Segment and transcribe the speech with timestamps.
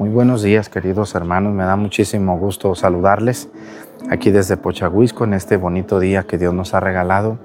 [0.00, 1.52] Muy buenos días, queridos hermanos.
[1.52, 3.50] Me da muchísimo gusto saludarles
[4.08, 7.38] aquí desde Pochahuisco en este bonito día que Dios nos ha regalado.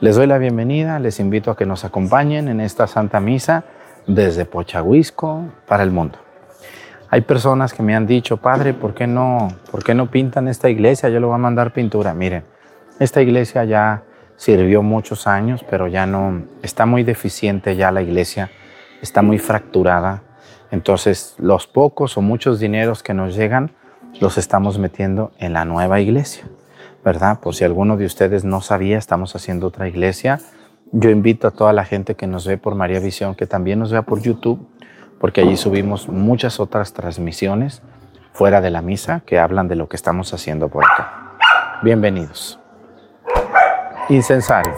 [0.00, 3.62] Les doy la bienvenida, les invito a que nos acompañen en esta Santa Misa
[4.08, 6.18] desde Pochahuisco para el mundo.
[7.08, 10.68] Hay personas que me han dicho, Padre, ¿por qué no, por qué no pintan esta
[10.68, 11.08] iglesia?
[11.08, 12.14] Yo le voy a mandar pintura.
[12.14, 12.42] Miren,
[12.98, 14.02] esta iglesia ya
[14.34, 18.50] sirvió muchos años, pero ya no, está muy deficiente ya la iglesia,
[19.00, 20.24] está muy fracturada
[20.72, 23.72] entonces, los pocos o muchos dineros que nos llegan
[24.20, 26.44] los estamos metiendo en la nueva iglesia,
[27.04, 27.40] ¿verdad?
[27.40, 30.40] Por si alguno de ustedes no sabía, estamos haciendo otra iglesia.
[30.90, 33.92] Yo invito a toda la gente que nos ve por María Visión que también nos
[33.92, 34.66] vea por YouTube,
[35.20, 37.82] porque allí subimos muchas otras transmisiones
[38.32, 41.36] fuera de la misa que hablan de lo que estamos haciendo por acá.
[41.82, 42.58] Bienvenidos.
[44.08, 44.72] Incensario.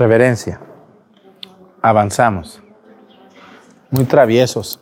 [0.00, 0.58] Reverencia.
[1.82, 2.62] Avanzamos.
[3.90, 4.80] Muy traviesos.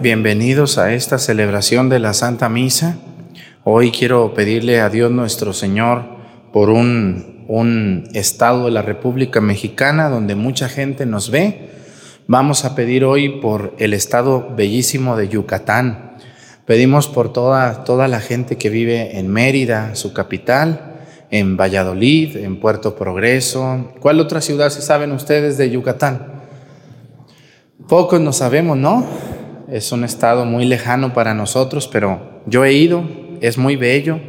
[0.00, 2.96] Bienvenidos a esta celebración de la Santa Misa.
[3.64, 6.04] Hoy quiero pedirle a Dios nuestro Señor
[6.52, 11.70] por un, un estado de la República Mexicana donde mucha gente nos ve.
[12.28, 16.12] Vamos a pedir hoy por el estado bellísimo de Yucatán.
[16.66, 21.00] Pedimos por toda, toda la gente que vive en Mérida, su capital,
[21.32, 23.92] en Valladolid, en Puerto Progreso.
[23.98, 26.29] ¿Cuál otra ciudad se saben ustedes de Yucatán?
[27.88, 29.04] Pocos no sabemos, ¿no?
[29.70, 33.04] Es un estado muy lejano para nosotros, pero yo he ido,
[33.40, 34.20] es muy bello.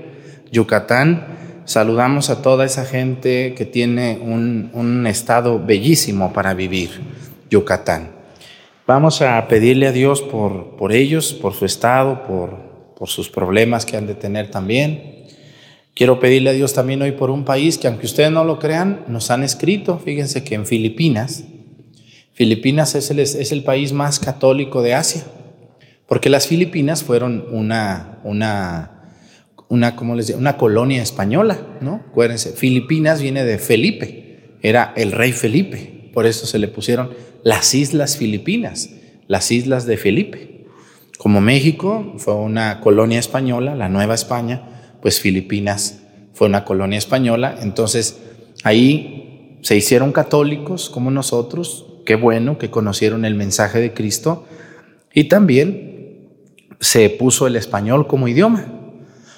[0.52, 1.26] Yucatán,
[1.66, 7.02] saludamos a toda esa gente que tiene un, estado bellísimo para vivir,
[7.50, 8.12] Yucatán.
[8.88, 12.58] Vamos a pedirle a Dios por, por ellos, por su estado, por,
[12.98, 15.26] por sus problemas que han de tener también.
[15.94, 19.06] Quiero pedirle a Dios también hoy por un país que aunque ustedes no lo crean,
[19.08, 21.44] nos han escrito, fíjense que en Filipinas,
[22.42, 25.24] Filipinas es el, es el país más católico de Asia,
[26.08, 29.14] porque las Filipinas fueron una, una,
[29.70, 32.02] una, ¿cómo les una colonia española, ¿no?
[32.10, 37.12] Acuérdense, Filipinas viene de Felipe, era el rey Felipe, por eso se le pusieron
[37.44, 38.90] las Islas Filipinas,
[39.28, 40.66] las Islas de Felipe.
[41.20, 46.00] Como México fue una colonia española, la Nueva España, pues Filipinas
[46.34, 48.20] fue una colonia española, entonces
[48.64, 54.46] ahí se hicieron católicos como nosotros, qué bueno que conocieron el mensaje de Cristo
[55.14, 55.92] y también
[56.80, 58.66] se puso el español como idioma.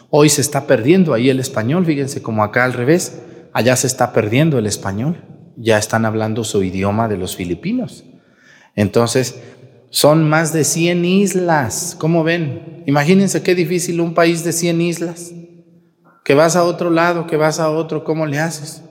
[0.10, 3.22] Hoy se está perdiendo ahí el español, fíjense como acá al revés,
[3.52, 5.18] allá se está perdiendo el español,
[5.58, 8.04] ya están hablando su idioma de los filipinos.
[8.76, 9.40] Entonces,
[9.90, 12.84] son más de 100 islas, ¿cómo ven?
[12.88, 15.32] Imagínense qué difícil un país de 100 islas.
[16.24, 18.82] Que vas a otro lado, que vas a otro, ¿cómo le haces?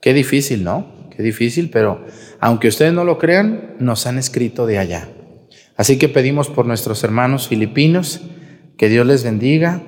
[0.00, 1.08] Qué difícil, ¿no?
[1.14, 2.04] Qué difícil, pero
[2.42, 5.08] aunque ustedes no lo crean, nos han escrito de allá.
[5.76, 8.20] Así que pedimos por nuestros hermanos filipinos,
[8.76, 9.80] que Dios les bendiga.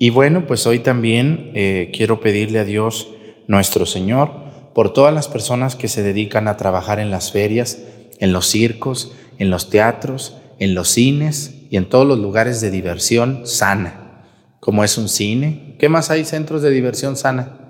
[0.00, 3.10] Y bueno, pues hoy también eh, quiero pedirle a Dios
[3.46, 4.32] nuestro Señor
[4.74, 7.78] por todas las personas que se dedican a trabajar en las ferias,
[8.18, 12.72] en los circos, en los teatros, en los cines y en todos los lugares de
[12.72, 14.24] diversión sana,
[14.58, 15.76] como es un cine.
[15.78, 17.63] ¿Qué más hay centros de diversión sana?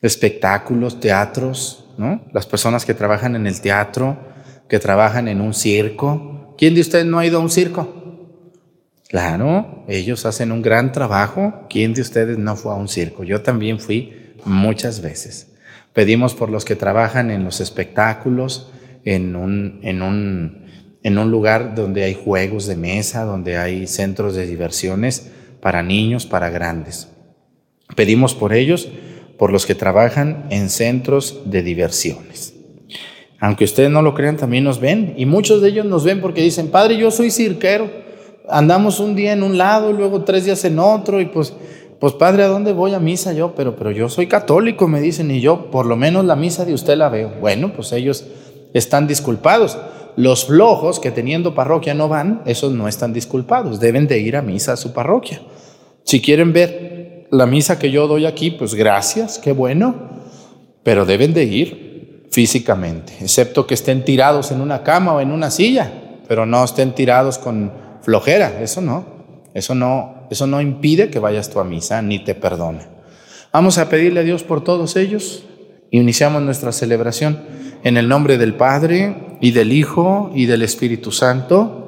[0.00, 2.22] Espectáculos, teatros, ¿no?
[2.32, 4.16] Las personas que trabajan en el teatro,
[4.68, 6.54] que trabajan en un circo.
[6.56, 7.98] ¿Quién de ustedes no ha ido a un circo?
[9.08, 11.66] Claro, ellos hacen un gran trabajo.
[11.70, 13.24] ¿Quién de ustedes no fue a un circo?
[13.24, 15.54] Yo también fui muchas veces.
[15.94, 18.70] Pedimos por los que trabajan en los espectáculos,
[19.04, 20.66] en un, en un,
[21.02, 25.30] en un lugar donde hay juegos de mesa, donde hay centros de diversiones
[25.60, 27.08] para niños, para grandes.
[27.96, 28.90] Pedimos por ellos,
[29.38, 32.54] por los que trabajan en centros de diversiones.
[33.40, 35.14] Aunque ustedes no lo crean, también nos ven.
[35.16, 37.88] Y muchos de ellos nos ven porque dicen, Padre, yo soy cirquero.
[38.48, 41.54] Andamos un día en un lado, luego tres días en otro, y pues,
[42.00, 43.54] pues Padre, ¿a dónde voy a misa yo?
[43.54, 46.74] Pero, pero yo soy católico, me dicen, y yo por lo menos la misa de
[46.74, 47.34] usted la veo.
[47.40, 48.26] Bueno, pues ellos
[48.74, 49.78] están disculpados.
[50.16, 54.42] Los flojos que teniendo parroquia no van, esos no están disculpados, deben de ir a
[54.42, 55.40] misa a su parroquia.
[56.02, 56.97] Si quieren ver
[57.30, 59.94] la misa que yo doy aquí, pues gracias, qué bueno,
[60.82, 65.50] pero deben de ir físicamente, excepto que estén tirados en una cama o en una
[65.50, 65.90] silla,
[66.26, 67.72] pero no estén tirados con
[68.02, 69.04] flojera, eso no,
[69.54, 72.88] eso no, eso no impide que vayas tú a misa ni te perdona.
[73.52, 75.44] Vamos a pedirle a Dios por todos ellos.
[75.90, 77.40] Iniciamos nuestra celebración
[77.82, 81.87] en el nombre del Padre y del Hijo y del Espíritu Santo.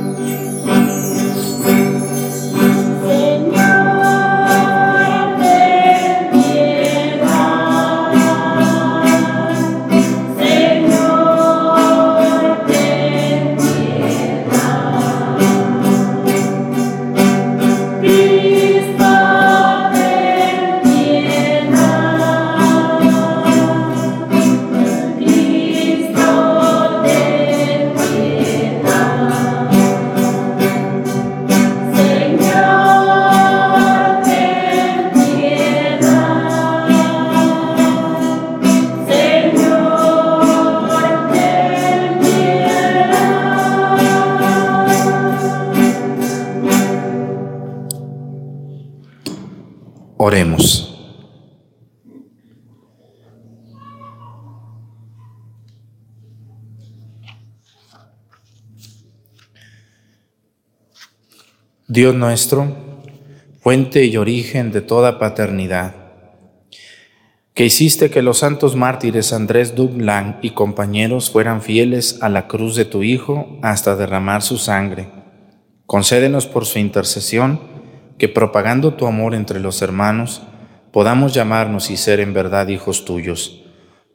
[61.93, 62.73] Dios nuestro,
[63.59, 65.93] fuente y origen de toda paternidad,
[67.53, 72.77] que hiciste que los santos mártires Andrés Dublan y compañeros fueran fieles a la cruz
[72.77, 75.09] de tu Hijo hasta derramar su sangre.
[75.85, 77.59] Concédenos por su intercesión
[78.17, 80.43] que propagando tu amor entre los hermanos,
[80.93, 83.65] podamos llamarnos y ser en verdad hijos tuyos.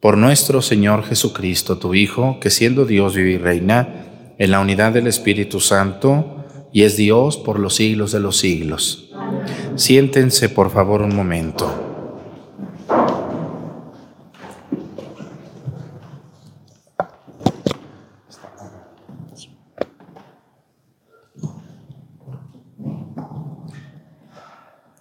[0.00, 4.92] Por nuestro Señor Jesucristo, tu Hijo, que siendo Dios vive y reina en la unidad
[4.95, 6.35] del Espíritu Santo,
[6.73, 9.11] y es Dios por los siglos de los siglos.
[9.76, 11.70] Siéntense por favor un momento.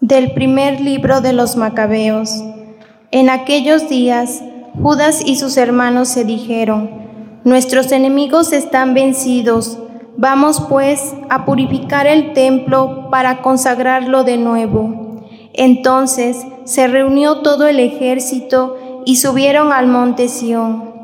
[0.01, 2.29] Del primer libro de los Macabeos.
[3.11, 4.43] En aquellos días,
[4.81, 6.89] Judas y sus hermanos se dijeron,
[7.43, 9.77] Nuestros enemigos están vencidos,
[10.17, 15.25] vamos pues a purificar el templo para consagrarlo de nuevo.
[15.53, 20.95] Entonces se reunió todo el ejército y subieron al monte Sión.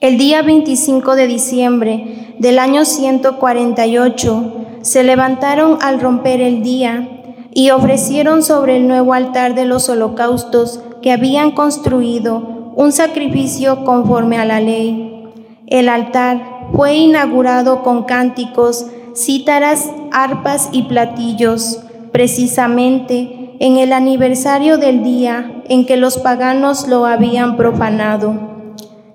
[0.00, 7.08] El día 25 de diciembre del año 148 se levantaron al romper el día
[7.52, 14.38] y ofrecieron sobre el nuevo altar de los holocaustos que habían construido un sacrificio conforme
[14.38, 15.24] a la ley.
[15.66, 21.80] El altar fue inaugurado con cánticos, cítaras, arpas y platillos,
[22.12, 28.74] precisamente en el aniversario del día en que los paganos lo habían profanado.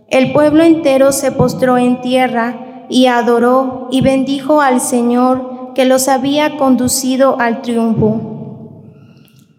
[0.09, 6.07] El pueblo entero se postró en tierra y adoró y bendijo al Señor que los
[6.07, 8.33] había conducido al triunfo.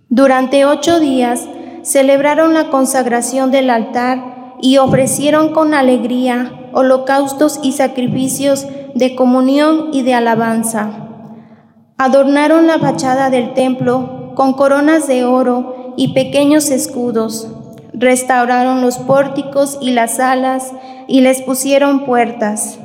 [0.09, 1.49] Durante ocho días
[1.83, 4.34] celebraron la consagración del altar
[4.65, 10.91] y ofrecieron con alegría holocaustos y sacrificios de comunión y de alabanza.
[11.99, 17.47] Adornaron la fachada del templo con coronas de oro y pequeños escudos.
[17.93, 20.73] Restauraron los pórticos y las salas
[21.09, 22.79] y les pusieron puertas.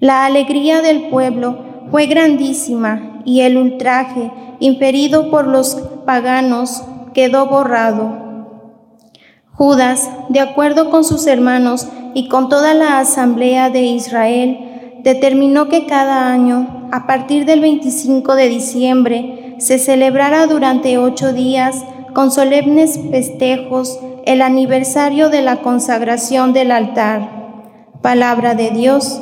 [0.00, 6.82] La alegría del pueblo fue grandísima y el ultraje inferido por los paganos
[7.14, 8.29] quedó borrado.
[9.60, 15.84] Judas, de acuerdo con sus hermanos y con toda la asamblea de Israel, determinó que
[15.84, 22.98] cada año, a partir del 25 de diciembre, se celebrara durante ocho días con solemnes
[23.10, 27.28] festejos el aniversario de la consagración del altar.
[28.00, 29.20] Palabra de Dios.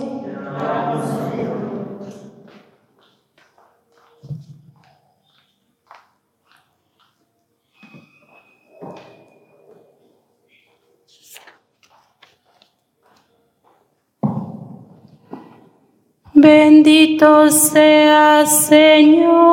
[16.40, 19.49] Bendito sea Señor,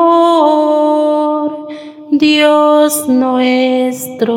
[2.12, 4.36] Dios nuestro.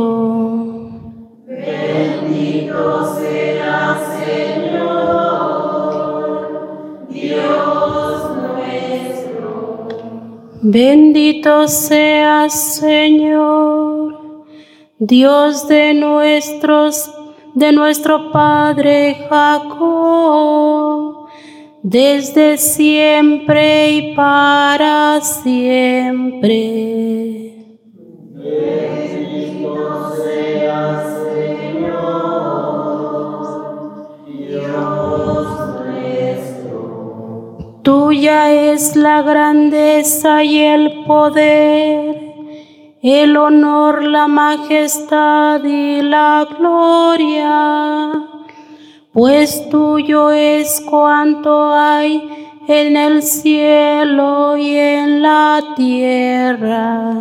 [1.45, 5.29] Bendito sea Señor,
[7.11, 9.87] Dios nuestro.
[10.63, 14.45] Bendito sea Señor,
[14.97, 17.11] Dios de nuestros,
[17.53, 20.68] de nuestro Padre Jacob
[21.83, 26.57] desde siempre y para siempre.
[28.33, 32.19] Bendito sea Señor,
[34.27, 35.47] Dios
[35.85, 36.79] nuestro.
[37.83, 42.15] Tuya es la grandeza y el poder,
[43.01, 48.38] el honor, la majestad y la gloria
[49.13, 52.29] pues tuyo es cuanto hay
[52.67, 57.15] en el cielo y en la tierra.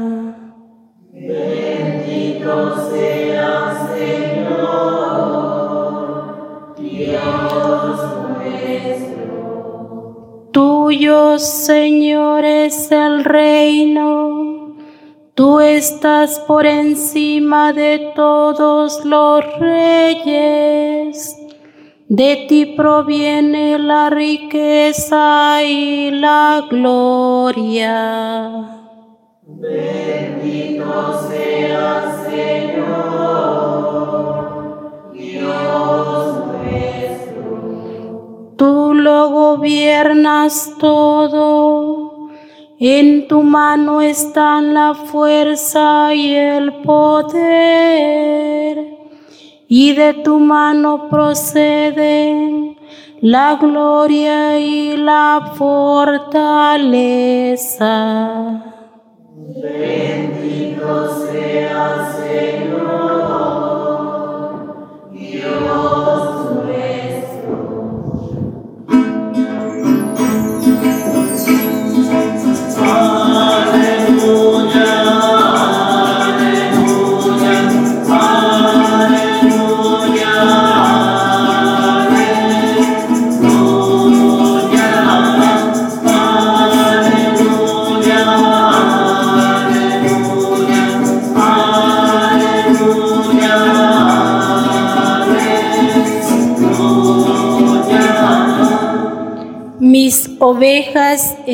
[1.12, 4.66] Bendito sea Señor,
[6.78, 9.30] Dios nuestro.
[10.52, 14.76] Tuyo, Señor, es el reino.
[15.34, 21.37] Tú estás por encima de todos los reyes.
[22.10, 27.66] De ti proviene la riqueza y la gloria.
[29.44, 33.52] Bendito sea Señor,
[35.12, 37.44] Dios nuestro.
[38.56, 42.30] Tú lo gobiernas todo.
[42.78, 47.68] En tu mano están la fuerza y el poder
[49.68, 52.78] y de tu mano proceden
[53.20, 57.04] la gloria y la fortaleza.
[59.62, 62.78] Bendito sea Señor,
[65.12, 67.58] Dios nuestro.
[74.08, 74.27] Mis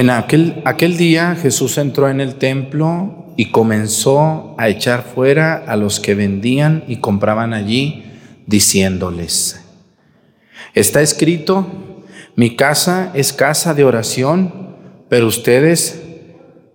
[0.00, 5.76] En aquel, aquel día Jesús entró en el templo y comenzó a echar fuera a
[5.76, 8.04] los que vendían y compraban allí,
[8.46, 9.62] diciéndoles,
[10.72, 11.66] está escrito,
[12.34, 14.74] mi casa es casa de oración,
[15.10, 16.00] pero ustedes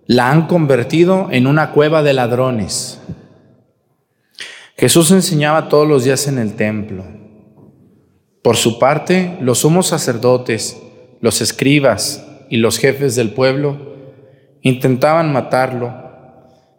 [0.06, 3.00] la han convertido en una cueva de ladrones.
[4.76, 7.04] Jesús enseñaba todos los días en el templo.
[8.42, 10.80] Por su parte, los sumos sacerdotes,
[11.20, 13.78] los escribas, y los jefes del pueblo
[14.62, 15.94] intentaban matarlo,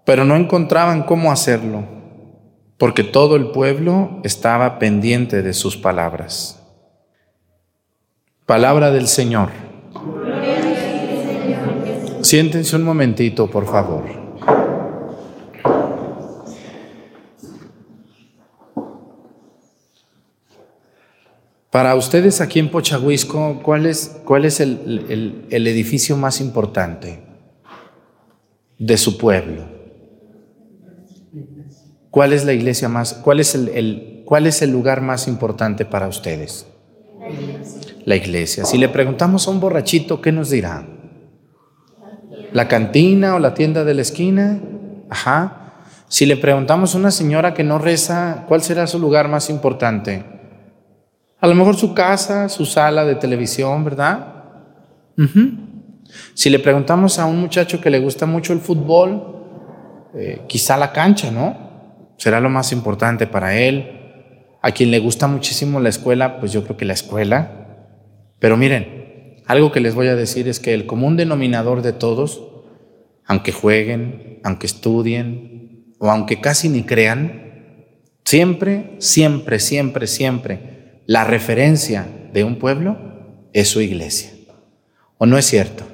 [0.06, 1.84] pero no encontraban cómo hacerlo,
[2.78, 6.62] porque todo el pueblo estaba pendiente de sus palabras.
[8.46, 9.50] Palabra del Señor.
[12.22, 14.27] Siéntense un momentito, por favor.
[21.72, 27.20] Para ustedes aquí en Pochahuisco, ¿cuál es, cuál es el, edificio más importante
[28.80, 29.64] de su pueblo?
[32.10, 36.08] ¿Cuál es la iglesia más, cuál es el, cuál es el lugar más importante para
[36.08, 36.66] ustedes?
[38.06, 38.64] La iglesia.
[38.64, 40.88] Si le preguntamos a un borrachito, ¿qué nos dirá?
[42.54, 44.62] ¿La cantina o la tienda de la esquina?
[45.10, 45.74] Ajá.
[46.08, 50.37] Si le preguntamos a una señora que no reza, ¿cuál será su lugar más importante?
[51.39, 54.34] A lo mejor su casa, su sala de televisión, ¿verdad?
[56.34, 60.91] Si le preguntamos a un muchacho que le gusta mucho el fútbol, eh, quizá la
[60.91, 61.56] cancha, ¿no?
[62.17, 63.91] Será lo más importante para él.
[64.63, 67.86] A quien le gusta muchísimo la escuela, pues yo creo que la escuela.
[68.39, 72.41] Pero miren, algo que les voy a decir es que el común denominador de todos,
[73.28, 77.76] aunque jueguen, aunque estudien o aunque casi ni crean,
[78.23, 80.77] siempre, siempre, siempre, siempre
[81.08, 82.98] la referencia de un pueblo
[83.54, 84.30] es su iglesia.
[85.17, 85.86] ¿O no es cierto?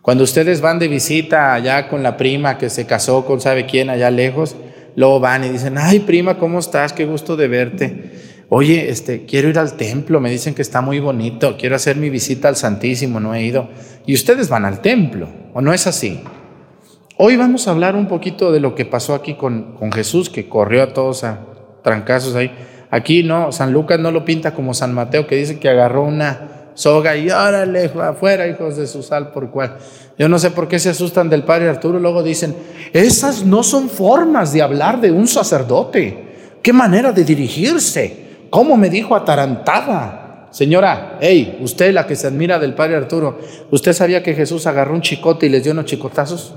[0.00, 3.90] Cuando ustedes van de visita allá con la prima que se casó con sabe quién
[3.90, 4.56] allá lejos,
[4.94, 6.92] luego van y dicen, ay prima, ¿cómo estás?
[6.92, 8.12] Qué gusto de verte.
[8.48, 12.08] Oye, este, quiero ir al templo, me dicen que está muy bonito, quiero hacer mi
[12.08, 13.70] visita al Santísimo, no he ido.
[14.06, 16.20] Y ustedes van al templo, ¿o no es así?
[17.16, 20.48] Hoy vamos a hablar un poquito de lo que pasó aquí con, con Jesús, que
[20.48, 21.40] corrió a todos a
[21.82, 22.52] trancazos ahí.
[22.92, 26.66] Aquí no, San Lucas no lo pinta como San Mateo, que dice que agarró una
[26.74, 29.78] soga y órale, afuera, hijos de su sal por cual.
[30.18, 32.54] Yo no sé por qué se asustan del padre Arturo, luego dicen,
[32.92, 36.58] esas no son formas de hablar de un sacerdote.
[36.62, 38.46] ¿Qué manera de dirigirse?
[38.50, 40.48] ¿Cómo me dijo atarantada?
[40.50, 43.38] Señora, hey, usted la que se admira del padre Arturo,
[43.70, 46.52] ¿usted sabía que Jesús agarró un chicote y les dio unos chicotazos?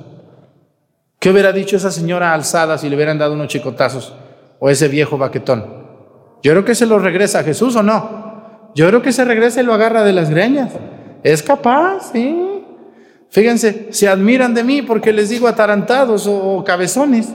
[1.17, 4.13] ¿Qué hubiera dicho esa señora alzada si le hubieran dado unos chicotazos?
[4.59, 5.84] O ese viejo baquetón.
[6.45, 8.69] Yo creo que se lo regresa a Jesús o no.
[8.75, 10.73] Yo creo que se regresa y lo agarra de las greñas.
[11.23, 12.61] Es capaz, sí.
[13.31, 17.29] Fíjense, se admiran de mí porque les digo atarantados o, cabezones.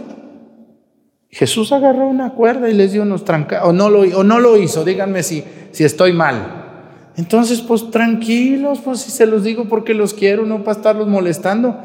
[1.28, 4.56] Jesús agarró una cuerda y les dio unos trancados, o, no lo, o no lo
[4.56, 5.42] hizo, díganme si,
[5.72, 7.10] si estoy mal.
[7.16, 11.82] Entonces, pues tranquilos, pues si se los digo porque los quiero, no para estarlos molestando.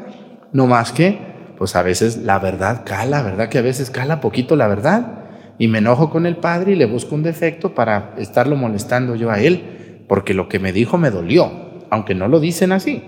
[0.52, 1.18] No más que,
[1.58, 3.48] pues a veces la verdad cala, ¿verdad?
[3.48, 5.25] Que a veces cala poquito la verdad
[5.58, 9.30] y me enojo con el padre y le busco un defecto para estarlo molestando yo
[9.30, 11.50] a él, porque lo que me dijo me dolió,
[11.90, 13.02] aunque no lo dicen así.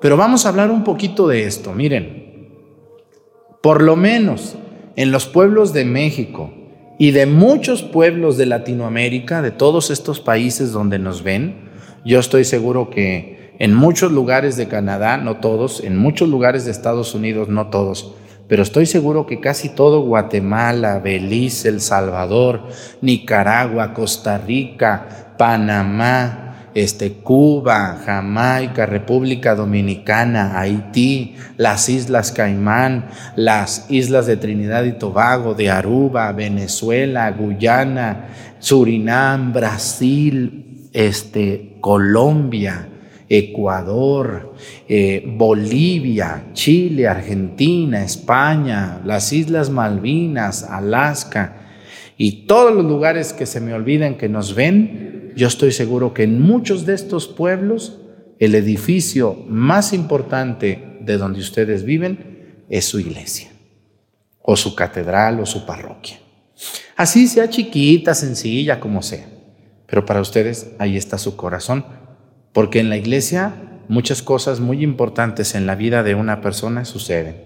[0.00, 1.72] Pero vamos a hablar un poquito de esto.
[1.72, 2.26] Miren,
[3.62, 4.56] por lo menos
[4.96, 6.52] en los pueblos de México
[6.98, 11.66] y de muchos pueblos de Latinoamérica, de todos estos países donde nos ven,
[12.04, 16.70] yo estoy seguro que en muchos lugares de Canadá, no todos, en muchos lugares de
[16.70, 18.14] Estados Unidos, no todos,
[18.48, 22.62] pero estoy seguro que casi todo Guatemala, Belice, El Salvador,
[23.00, 34.26] Nicaragua, Costa Rica, Panamá, este, Cuba, Jamaica, República Dominicana, Haití, las Islas Caimán, las Islas
[34.26, 38.28] de Trinidad y Tobago, de Aruba, Venezuela, Guyana,
[38.58, 42.88] Surinam, Brasil, este, Colombia,
[43.28, 44.54] Ecuador,
[44.88, 51.66] eh, Bolivia, Chile, Argentina, España, las Islas Malvinas, Alaska
[52.16, 56.22] y todos los lugares que se me olviden que nos ven, yo estoy seguro que
[56.22, 58.00] en muchos de estos pueblos
[58.38, 63.50] el edificio más importante de donde ustedes viven es su iglesia,
[64.42, 66.18] o su catedral, o su parroquia.
[66.96, 69.26] Así sea chiquita, sencilla, como sea.
[69.86, 71.84] Pero para ustedes ahí está su corazón,
[72.56, 73.52] porque en la iglesia
[73.86, 77.44] muchas cosas muy importantes en la vida de una persona suceden.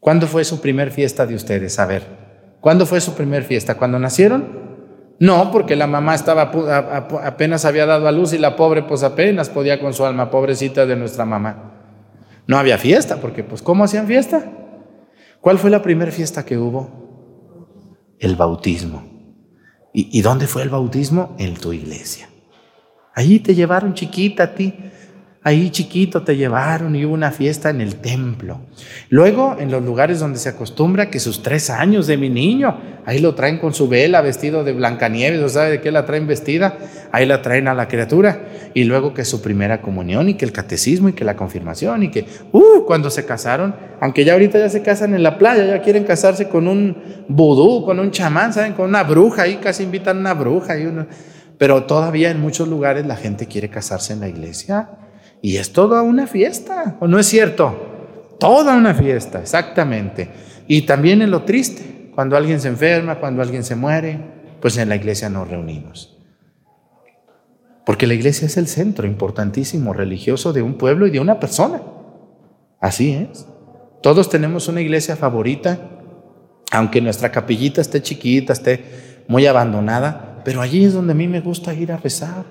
[0.00, 1.78] ¿Cuándo fue su primer fiesta de ustedes?
[1.78, 2.02] A ver,
[2.62, 3.74] ¿cuándo fue su primer fiesta?
[3.74, 4.46] ¿Cuando nacieron?
[5.18, 6.50] No, porque la mamá estaba
[7.22, 10.86] apenas había dado a luz y la pobre pues apenas podía con su alma, pobrecita
[10.86, 11.74] de nuestra mamá.
[12.46, 14.50] No había fiesta, porque pues ¿cómo hacían fiesta?
[15.42, 18.16] ¿Cuál fue la primera fiesta que hubo?
[18.18, 19.04] El bautismo.
[19.92, 21.36] ¿Y, ¿Y, dónde fue el bautismo?
[21.38, 22.31] En tu iglesia.
[23.14, 24.74] Allí te llevaron chiquita a ti.
[25.44, 28.60] Ahí chiquito te llevaron y hubo una fiesta en el templo.
[29.08, 33.18] Luego, en los lugares donde se acostumbra que sus tres años de mi niño, ahí
[33.18, 36.78] lo traen con su vela vestido de Blancanieves, ¿o sabe de qué la traen vestida?
[37.10, 38.40] Ahí la traen a la criatura.
[38.72, 42.10] Y luego que su primera comunión y que el catecismo y que la confirmación y
[42.12, 45.82] que, uh, cuando se casaron, aunque ya ahorita ya se casan en la playa, ya
[45.82, 48.74] quieren casarse con un vudú, con un chamán, ¿saben?
[48.74, 50.78] Con una bruja, ahí casi invitan a una bruja.
[50.78, 51.08] Y uno...
[51.62, 54.90] Pero todavía en muchos lugares la gente quiere casarse en la iglesia.
[55.40, 58.34] Y es toda una fiesta, ¿o no es cierto?
[58.40, 60.28] Toda una fiesta, exactamente.
[60.66, 64.18] Y también en lo triste, cuando alguien se enferma, cuando alguien se muere,
[64.60, 66.18] pues en la iglesia nos reunimos.
[67.86, 71.80] Porque la iglesia es el centro importantísimo religioso de un pueblo y de una persona.
[72.80, 73.46] Así es.
[74.02, 75.78] Todos tenemos una iglesia favorita,
[76.72, 81.40] aunque nuestra capillita esté chiquita, esté muy abandonada, pero allí es donde a mí me
[81.40, 82.44] gusta ir a rezar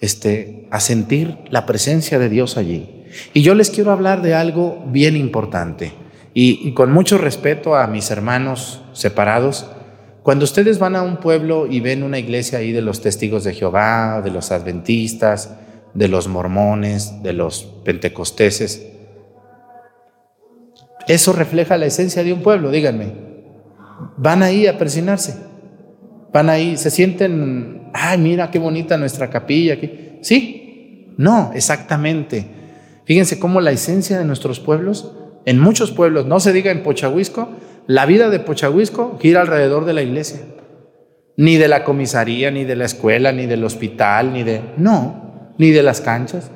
[0.00, 3.04] este, a sentir la presencia de Dios allí.
[3.32, 5.92] Y yo les quiero hablar de algo bien importante.
[6.36, 9.70] Y, con mucho respeto a mis hermanos separados,
[10.24, 13.54] cuando ustedes van a un pueblo y ven una iglesia ahí de los testigos de
[13.54, 15.54] Jehová, de los adventistas,
[15.94, 18.84] de los mormones, de los pentecosteses,
[21.06, 23.12] eso refleja la esencia de un pueblo, díganme.
[24.16, 25.36] Van ahí a persinarse,
[26.34, 29.74] van ahí, se sienten ay, mira qué bonita nuestra capilla.
[29.74, 30.18] Aquí.
[30.20, 32.44] Sí, no, exactamente.
[33.06, 35.12] Fíjense cómo la esencia de nuestros pueblos,
[35.46, 37.50] en muchos pueblos, no se diga en Pochahuisco,
[37.86, 40.40] la vida de Pochahuisco gira alrededor de la iglesia.
[41.36, 44.60] Ni de la comisaría, ni de la escuela, ni del hospital, ni de...
[44.76, 46.50] No, ni de las canchas.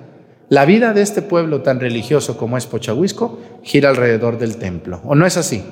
[0.49, 5.01] La vida de este pueblo tan religioso como es Pochahuisco gira alrededor del templo.
[5.05, 5.62] ¿O no es así?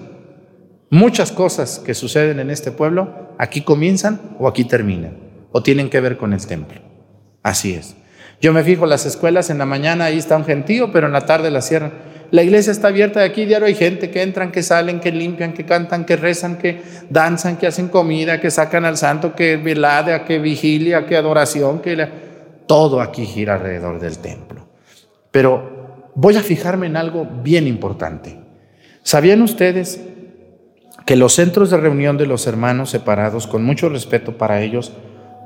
[0.90, 5.16] Muchas cosas que suceden en este pueblo aquí comienzan o aquí terminan
[5.52, 6.80] o tienen que ver con el templo.
[7.42, 7.96] Así es.
[8.40, 11.24] Yo me fijo las escuelas en la mañana, ahí está un gentío, pero en la
[11.24, 11.92] tarde la cierran.
[12.30, 15.54] La iglesia está abierta de aquí, diario hay gente que entran, que salen, que limpian,
[15.54, 20.24] que cantan, que rezan, que danzan, que hacen comida, que sacan al santo, que velada,
[20.24, 22.08] que vigilia, que adoración, que
[22.66, 24.68] todo aquí gira alrededor del templo.
[25.30, 28.36] Pero voy a fijarme en algo bien importante.
[29.02, 30.00] ¿Sabían ustedes
[31.06, 34.92] que los centros de reunión de los hermanos separados, con mucho respeto para ellos,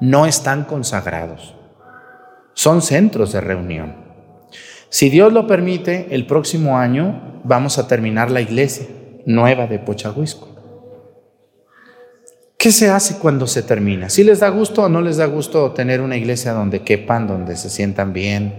[0.01, 1.55] no están consagrados.
[2.55, 3.94] Son centros de reunión.
[4.88, 8.87] Si Dios lo permite, el próximo año vamos a terminar la iglesia
[9.27, 10.49] nueva de Pochahuisco.
[12.57, 14.09] ¿Qué se hace cuando se termina?
[14.09, 17.57] ¿Si les da gusto o no les da gusto tener una iglesia donde quepan, donde
[17.57, 18.55] se sientan bien,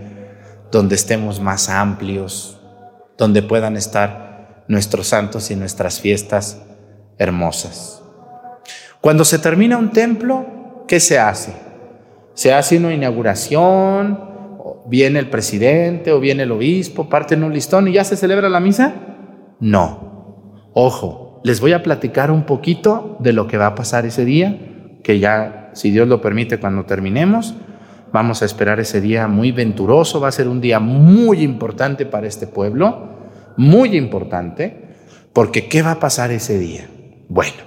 [0.72, 2.60] donde estemos más amplios,
[3.18, 6.62] donde puedan estar nuestros santos y nuestras fiestas
[7.21, 8.01] hermosas?
[8.99, 11.53] Cuando se termina un templo, ¿qué se hace?
[12.34, 14.19] Se hace una inauguración,
[14.88, 18.60] viene el presidente o viene el obispo, parten un listón y ya se celebra la
[18.60, 18.93] misa.
[19.60, 20.69] No.
[20.73, 24.57] Ojo, les voy a platicar un poquito de lo que va a pasar ese día,
[25.03, 27.55] que ya, si Dios lo permite, cuando terminemos,
[28.12, 32.27] vamos a esperar ese día muy venturoso, va a ser un día muy importante para
[32.27, 33.10] este pueblo,
[33.57, 34.89] muy importante,
[35.34, 36.88] porque ¿qué va a pasar ese día?
[37.32, 37.63] Bueno,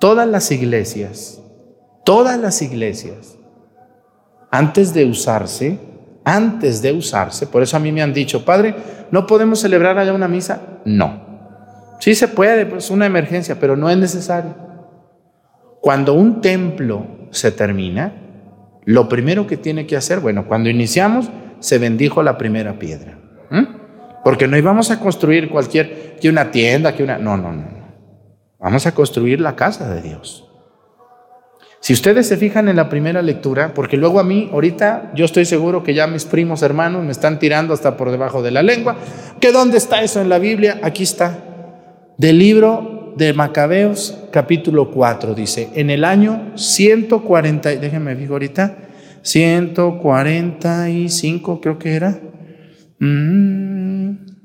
[0.00, 1.40] todas las iglesias
[2.06, 3.36] todas las iglesias,
[4.52, 5.76] antes de usarse,
[6.24, 8.76] antes de usarse, por eso a mí me han dicho, Padre,
[9.10, 10.60] ¿no podemos celebrar allá una misa?
[10.84, 11.26] No.
[11.98, 14.54] Sí se puede, es una emergencia, pero no es necesario.
[15.80, 18.12] Cuando un templo se termina,
[18.84, 23.18] lo primero que tiene que hacer, bueno, cuando iniciamos, se bendijo la primera piedra.
[24.22, 27.18] Porque no íbamos a construir cualquier, que una tienda, que una...
[27.18, 27.85] No, no, no.
[28.58, 30.44] Vamos a construir la casa de Dios.
[31.80, 35.44] Si ustedes se fijan en la primera lectura, porque luego a mí, ahorita, yo estoy
[35.44, 38.96] seguro que ya mis primos hermanos me están tirando hasta por debajo de la lengua,
[39.40, 41.38] que dónde está eso en la Biblia, aquí está,
[42.18, 48.78] del libro de Macabeos, capítulo 4, dice, en el año 140, déjenme fijo ahorita,
[49.22, 52.18] 145 creo que era,
[52.98, 54.35] Mm.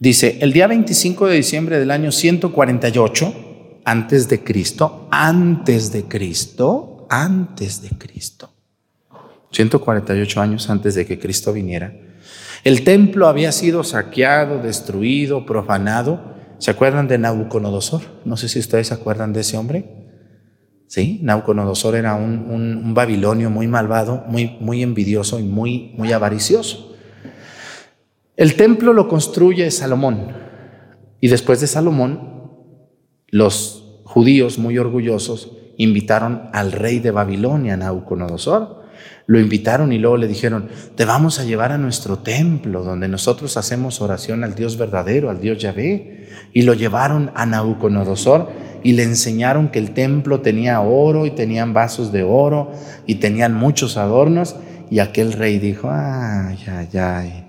[0.00, 7.06] Dice, el día 25 de diciembre del año 148, antes de Cristo, antes de Cristo,
[7.10, 8.48] antes de Cristo,
[9.50, 11.92] 148 años antes de que Cristo viniera,
[12.62, 16.36] el templo había sido saqueado, destruido, profanado.
[16.58, 18.02] ¿Se acuerdan de Nabucodonosor?
[18.24, 19.84] No sé si ustedes se acuerdan de ese hombre.
[20.86, 26.87] Sí, Nabucodonosor era un, un, babilonio muy malvado, muy, muy envidioso y muy, muy avaricioso.
[28.38, 30.28] El templo lo construye Salomón
[31.20, 32.52] y después de Salomón,
[33.26, 38.84] los judíos muy orgullosos invitaron al rey de Babilonia, Nabucodonosor,
[39.26, 43.56] lo invitaron y luego le dijeron, te vamos a llevar a nuestro templo donde nosotros
[43.56, 46.28] hacemos oración al Dios verdadero, al Dios Yahvé.
[46.52, 48.50] Y lo llevaron a Nabucodonosor
[48.84, 52.70] y le enseñaron que el templo tenía oro y tenían vasos de oro
[53.04, 54.54] y tenían muchos adornos.
[54.90, 57.47] Y aquel rey dijo, ay, ay, ay.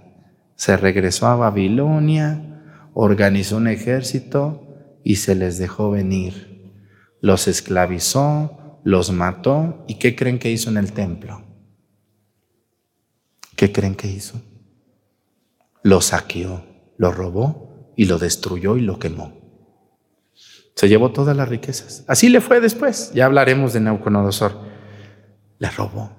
[0.60, 4.68] Se regresó a Babilonia, organizó un ejército
[5.06, 6.74] y se les dejó venir.
[7.22, 9.86] Los esclavizó, los mató.
[9.88, 11.42] ¿Y qué creen que hizo en el templo?
[13.56, 14.42] ¿Qué creen que hizo?
[15.82, 16.66] Lo saqueó,
[16.98, 19.32] lo robó y lo destruyó y lo quemó.
[20.76, 22.04] Se llevó todas las riquezas.
[22.06, 23.14] Así le fue después.
[23.14, 24.60] Ya hablaremos de Nauconodosor.
[25.58, 26.12] Le robó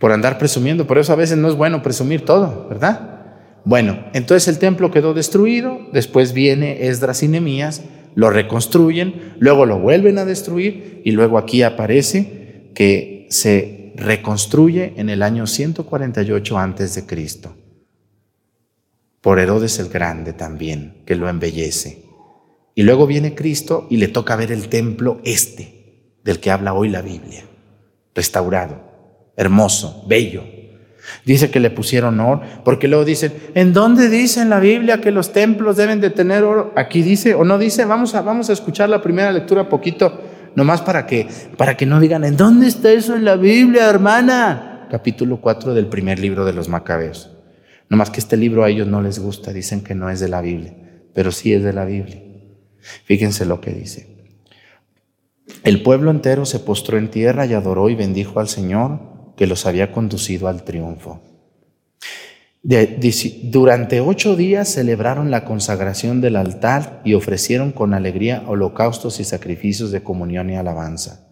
[0.00, 0.84] por andar presumiendo.
[0.84, 3.13] Por eso a veces no es bueno presumir todo, ¿verdad?
[3.64, 5.80] Bueno, entonces el templo quedó destruido.
[5.92, 7.82] Después viene Esdras y Nemías,
[8.14, 15.08] lo reconstruyen, luego lo vuelven a destruir y luego aquí aparece que se reconstruye en
[15.08, 17.56] el año 148 antes de Cristo.
[19.20, 22.04] Por Herodes el Grande también, que lo embellece.
[22.74, 26.90] Y luego viene Cristo y le toca ver el templo este, del que habla hoy
[26.90, 27.44] la Biblia,
[28.14, 30.53] restaurado, hermoso, bello.
[31.24, 35.10] Dice que le pusieron oro, porque luego dicen, ¿en dónde dice en la Biblia que
[35.10, 36.72] los templos deben de tener oro?
[36.76, 40.20] Aquí dice o no dice, vamos a, vamos a escuchar la primera lectura poquito
[40.54, 44.86] nomás para que, para que no digan, ¿en dónde está eso en la Biblia, hermana?
[44.90, 47.30] Capítulo 4 del primer libro de los Macabeos.
[47.88, 50.40] Nomás que este libro a ellos no les gusta, dicen que no es de la
[50.40, 50.74] Biblia,
[51.12, 52.22] pero sí es de la Biblia.
[53.04, 54.14] Fíjense lo que dice.
[55.62, 59.66] El pueblo entero se postró en tierra y adoró y bendijo al Señor que los
[59.66, 61.20] había conducido al triunfo
[63.42, 69.90] durante ocho días celebraron la consagración del altar y ofrecieron con alegría holocaustos y sacrificios
[69.90, 71.28] de comunión y alabanza.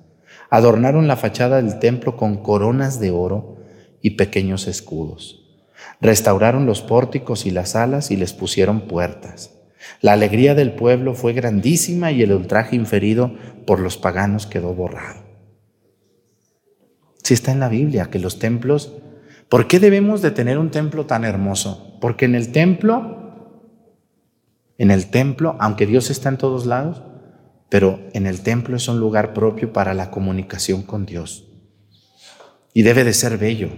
[0.51, 3.57] Adornaron la fachada del templo con coronas de oro
[4.03, 5.39] y pequeños escudos.
[6.03, 9.53] Restauraron los pórticos y las alas y les pusieron puertas.
[10.03, 13.35] La alegría del pueblo fue grandísima y el ultraje inferido
[13.67, 15.22] por los paganos quedó borrado.
[17.23, 18.93] Si está en la Biblia que los templos
[19.53, 21.99] ¿Por qué debemos de tener un templo tan hermoso?
[22.01, 23.59] Porque en el templo,
[24.79, 27.03] en el templo, aunque Dios está en todos lados,
[27.69, 31.51] pero en el templo es un lugar propio para la comunicación con Dios.
[32.73, 33.69] Y debe de ser bello.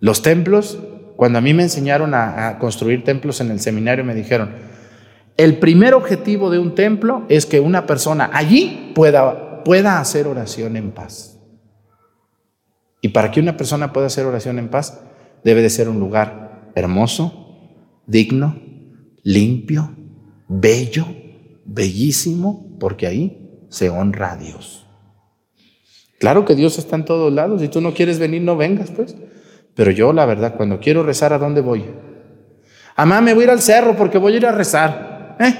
[0.00, 0.78] Los templos,
[1.16, 4.50] cuando a mí me enseñaron a, construir templos en el seminario, me dijeron,
[5.38, 10.76] el primer objetivo de un templo es que una persona allí pueda, pueda hacer oración
[10.76, 11.39] en paz.
[13.00, 15.00] Y para que una persona pueda hacer oración en paz,
[15.44, 17.58] debe de ser un lugar hermoso,
[18.06, 18.58] digno,
[19.22, 19.94] limpio,
[20.48, 21.06] bello,
[21.64, 24.86] bellísimo, porque ahí se honra a Dios.
[26.18, 27.62] Claro que Dios está en todos lados.
[27.62, 29.16] Si tú no quieres venir, no vengas, pues.
[29.74, 31.84] Pero yo, la verdad, cuando quiero rezar, ¿a dónde voy?
[32.96, 35.36] Amá, me voy a ir al cerro porque voy a ir a rezar.
[35.40, 35.54] ¿Eh?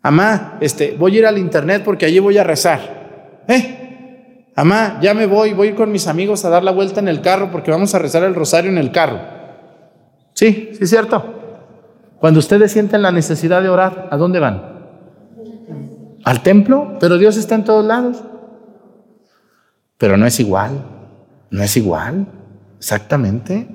[0.00, 3.42] Amá, este, voy a ir al internet porque allí voy a rezar.
[3.48, 3.81] ¿Eh?
[4.54, 7.50] Amá, ya me voy, voy con mis amigos a dar la vuelta en el carro
[7.50, 9.18] porque vamos a rezar el rosario en el carro.
[10.34, 11.40] Sí, sí es cierto.
[12.18, 14.72] Cuando ustedes sienten la necesidad de orar, ¿a dónde van?
[16.24, 18.22] Al templo, pero Dios está en todos lados.
[19.98, 20.84] Pero no es igual,
[21.50, 22.26] no es igual,
[22.78, 23.68] exactamente.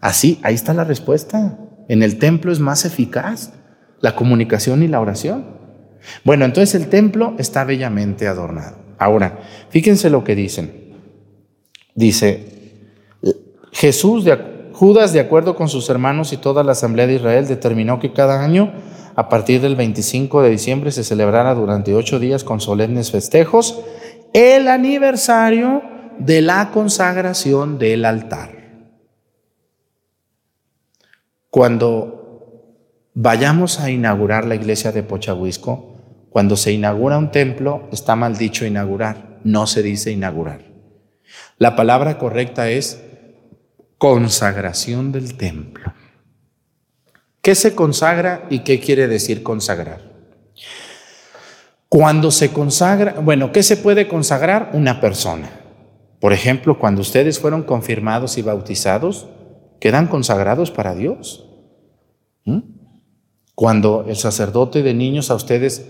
[0.00, 1.58] Así, ahí está la respuesta.
[1.88, 3.52] En el templo es más eficaz
[4.00, 5.44] la comunicación y la oración.
[6.24, 8.89] Bueno, entonces el templo está bellamente adornado.
[9.00, 9.38] Ahora,
[9.70, 10.94] fíjense lo que dicen.
[11.94, 12.46] Dice,
[13.72, 14.38] Jesús, de,
[14.74, 18.44] Judas, de acuerdo con sus hermanos y toda la asamblea de Israel, determinó que cada
[18.44, 18.70] año,
[19.16, 23.80] a partir del 25 de diciembre, se celebrara durante ocho días con solemnes festejos
[24.34, 25.82] el aniversario
[26.18, 28.50] de la consagración del altar.
[31.48, 32.68] Cuando
[33.14, 35.89] vayamos a inaugurar la iglesia de Pochahuisco,
[36.30, 40.62] cuando se inaugura un templo, está mal dicho inaugurar, no se dice inaugurar.
[41.58, 43.02] La palabra correcta es
[43.98, 45.92] consagración del templo.
[47.42, 50.00] ¿Qué se consagra y qué quiere decir consagrar?
[51.88, 54.70] Cuando se consagra, bueno, ¿qué se puede consagrar?
[54.74, 55.50] Una persona.
[56.20, 59.26] Por ejemplo, cuando ustedes fueron confirmados y bautizados,
[59.80, 61.48] quedan consagrados para Dios.
[62.44, 62.60] ¿Mm?
[63.54, 65.84] Cuando el sacerdote de niños a ustedes,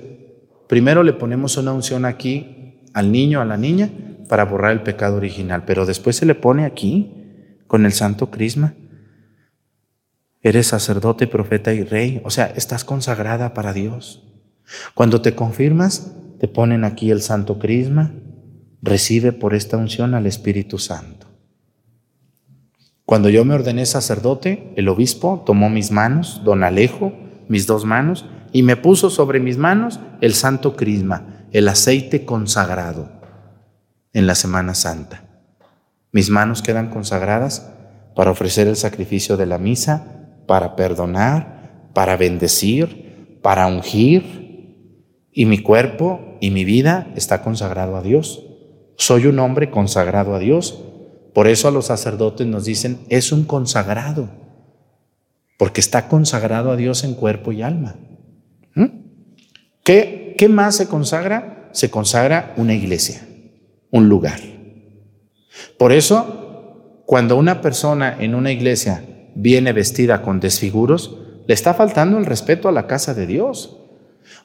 [0.70, 3.90] primero le ponemos una unción aquí al niño, a la niña,
[4.28, 7.10] para borrar el pecado original, pero después se le pone aquí
[7.66, 8.74] con el santo crisma.
[10.42, 14.22] Eres sacerdote, profeta y rey, o sea, estás consagrada para Dios.
[14.94, 18.12] Cuando te confirmas, te ponen aquí el santo crisma,
[18.80, 21.26] recibe por esta unción al Espíritu Santo.
[23.04, 27.12] Cuando yo me ordené sacerdote, el obispo tomó mis manos, don Alejo,
[27.48, 33.08] mis dos manos, y me puso sobre mis manos el santo crisma, el aceite consagrado
[34.12, 35.24] en la Semana Santa.
[36.12, 37.70] Mis manos quedan consagradas
[38.16, 44.40] para ofrecer el sacrificio de la misa, para perdonar, para bendecir, para ungir,
[45.32, 48.44] y mi cuerpo y mi vida está consagrado a Dios.
[48.96, 50.82] Soy un hombre consagrado a Dios.
[51.32, 54.28] Por eso a los sacerdotes nos dicen, es un consagrado,
[55.58, 57.94] porque está consagrado a Dios en cuerpo y alma.
[58.74, 58.86] ¿Mm?
[59.84, 61.68] ¿Qué, ¿Qué más se consagra?
[61.72, 63.22] Se consagra una iglesia,
[63.90, 64.40] un lugar.
[65.78, 69.04] Por eso, cuando una persona en una iglesia
[69.34, 73.76] viene vestida con desfiguros, le está faltando el respeto a la casa de Dios.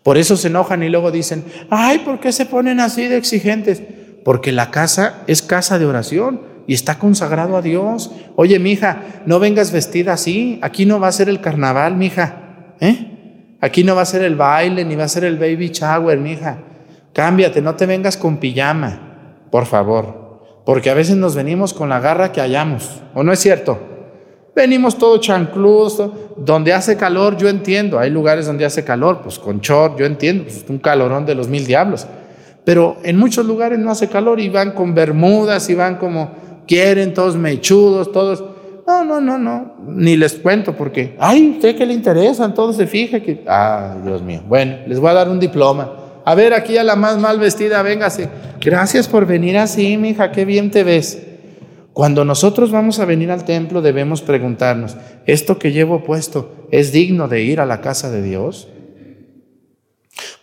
[0.03, 3.81] Por eso se enojan y luego dicen, ay, ¿por qué se ponen así de exigentes?
[4.25, 8.09] porque la casa es casa de oración y está consagrado a Dios.
[8.35, 10.57] Oye, mija, no vengas vestida así.
[10.63, 12.73] Aquí no va a ser el carnaval, mija.
[12.79, 13.14] ¿Eh?
[13.61, 16.59] Aquí no va a ser el baile ni va a ser el baby shower, mija.
[17.13, 20.25] Cámbiate, no te vengas con pijama, por favor.
[20.65, 23.01] Porque a veces nos venimos con la garra que hallamos.
[23.13, 23.79] ¿O no es cierto?
[24.55, 26.11] Venimos todo chancludos.
[26.37, 27.99] Donde hace calor, yo entiendo.
[27.99, 30.43] Hay lugares donde hace calor, pues con short, yo entiendo.
[30.43, 32.07] Pues un calorón de los mil diablos.
[32.65, 36.31] Pero en muchos lugares no hace calor y van con bermudas y van como
[36.67, 38.43] quieren, todos mechudos, todos.
[38.87, 42.53] No, no, no, no, ni les cuento porque, ay, ¿usted qué le interesan?
[42.53, 44.41] Todos se fija que, ah, Dios mío.
[44.47, 45.91] Bueno, les voy a dar un diploma.
[46.23, 48.29] A ver, aquí a la más mal vestida, véngase.
[48.61, 51.19] Gracias por venir así, mija, qué bien te ves.
[51.93, 57.27] Cuando nosotros vamos a venir al templo debemos preguntarnos, ¿esto que llevo puesto es digno
[57.27, 58.67] de ir a la casa de Dios?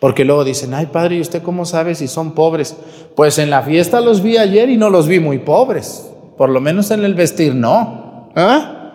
[0.01, 2.77] Porque luego dicen, ay padre, ¿y usted cómo sabe si son pobres?
[3.15, 6.11] Pues en la fiesta los vi ayer y no los vi muy pobres.
[6.37, 8.02] Por lo menos en el vestir no.
[8.35, 8.93] ¿Ah?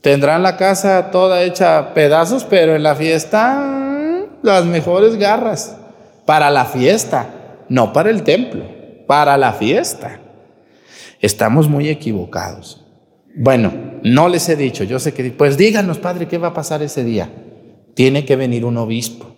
[0.00, 5.76] Tendrán la casa toda hecha pedazos, pero en la fiesta las mejores garras.
[6.24, 7.26] Para la fiesta,
[7.68, 8.64] no para el templo,
[9.06, 10.20] para la fiesta.
[11.20, 12.86] Estamos muy equivocados.
[13.34, 13.72] Bueno,
[14.02, 17.04] no les he dicho, yo sé que, pues díganos, padre, ¿qué va a pasar ese
[17.04, 17.30] día?
[17.94, 19.30] Tiene que venir un obispo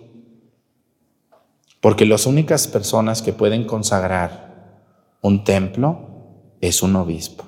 [1.83, 4.79] porque las únicas personas que pueden consagrar
[5.21, 7.45] un templo es un obispo.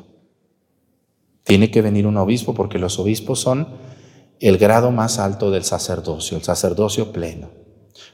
[1.44, 3.68] Tiene que venir un obispo porque los obispos son
[4.40, 7.50] el grado más alto del sacerdocio, el sacerdocio pleno.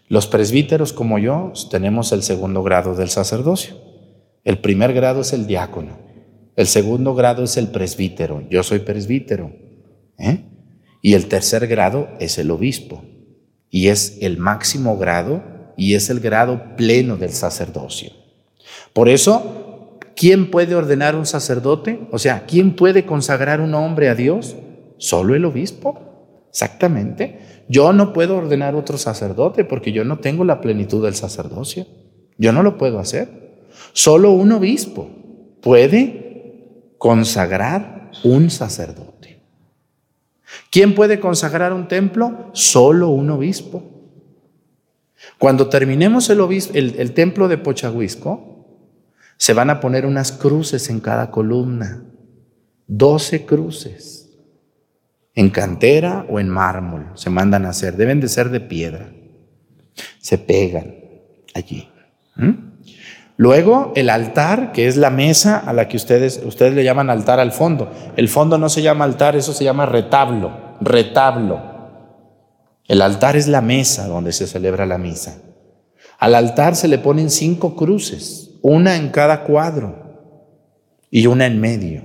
[0.08, 3.74] Los presbíteros como yo tenemos el segundo grado del sacerdocio.
[4.44, 5.98] El primer grado es el diácono.
[6.56, 8.42] El segundo grado es el presbítero.
[8.50, 9.52] Yo soy presbítero.
[10.18, 10.44] ¿eh?
[11.00, 13.04] Y el tercer grado es el obispo.
[13.70, 15.42] Y es el máximo grado
[15.76, 18.10] y es el grado pleno del sacerdocio.
[18.92, 19.69] Por eso,
[20.16, 22.00] ¿quién puede ordenar un sacerdote?
[22.10, 24.56] O sea, ¿quién puede consagrar un hombre a Dios?
[24.98, 26.46] Solo el obispo.
[26.50, 27.38] Exactamente.
[27.68, 31.86] Yo no puedo ordenar otro sacerdote porque yo no tengo la plenitud del sacerdocio.
[32.36, 33.68] Yo no lo puedo hacer.
[33.92, 35.08] Solo un obispo
[35.62, 39.40] puede consagrar un sacerdote.
[40.70, 42.50] ¿Quién puede consagrar un templo?
[42.52, 43.82] Solo un obispo.
[45.38, 48.59] Cuando terminemos el, templo de Pochahuisco,
[49.40, 52.02] se van a poner unas cruces en cada columna,
[52.86, 54.28] doce cruces,
[55.34, 59.10] en cantera o en mármol, se mandan a hacer, deben de ser de piedra,
[60.18, 60.94] se pegan
[61.54, 61.88] allí.
[63.38, 67.40] Luego el altar, que es la mesa a la que ustedes, ustedes le llaman altar
[67.40, 67.90] al fondo.
[68.16, 71.62] El fondo no se llama altar, eso se llama retablo, retablo.
[72.86, 75.38] El altar es la mesa donde se celebra la misa.
[76.18, 79.96] Al altar se le ponen cinco cruces, una en cada cuadro
[81.10, 82.02] y una en medio.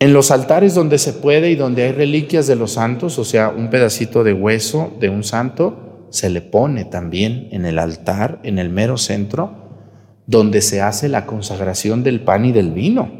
[0.00, 3.48] En los altares donde se puede y donde hay reliquias de los santos, o sea,
[3.48, 8.58] un pedacito de hueso de un santo, se le pone también en el altar, en
[8.58, 9.68] el mero centro,
[10.26, 13.10] donde se hace la consagración del pan y del vino.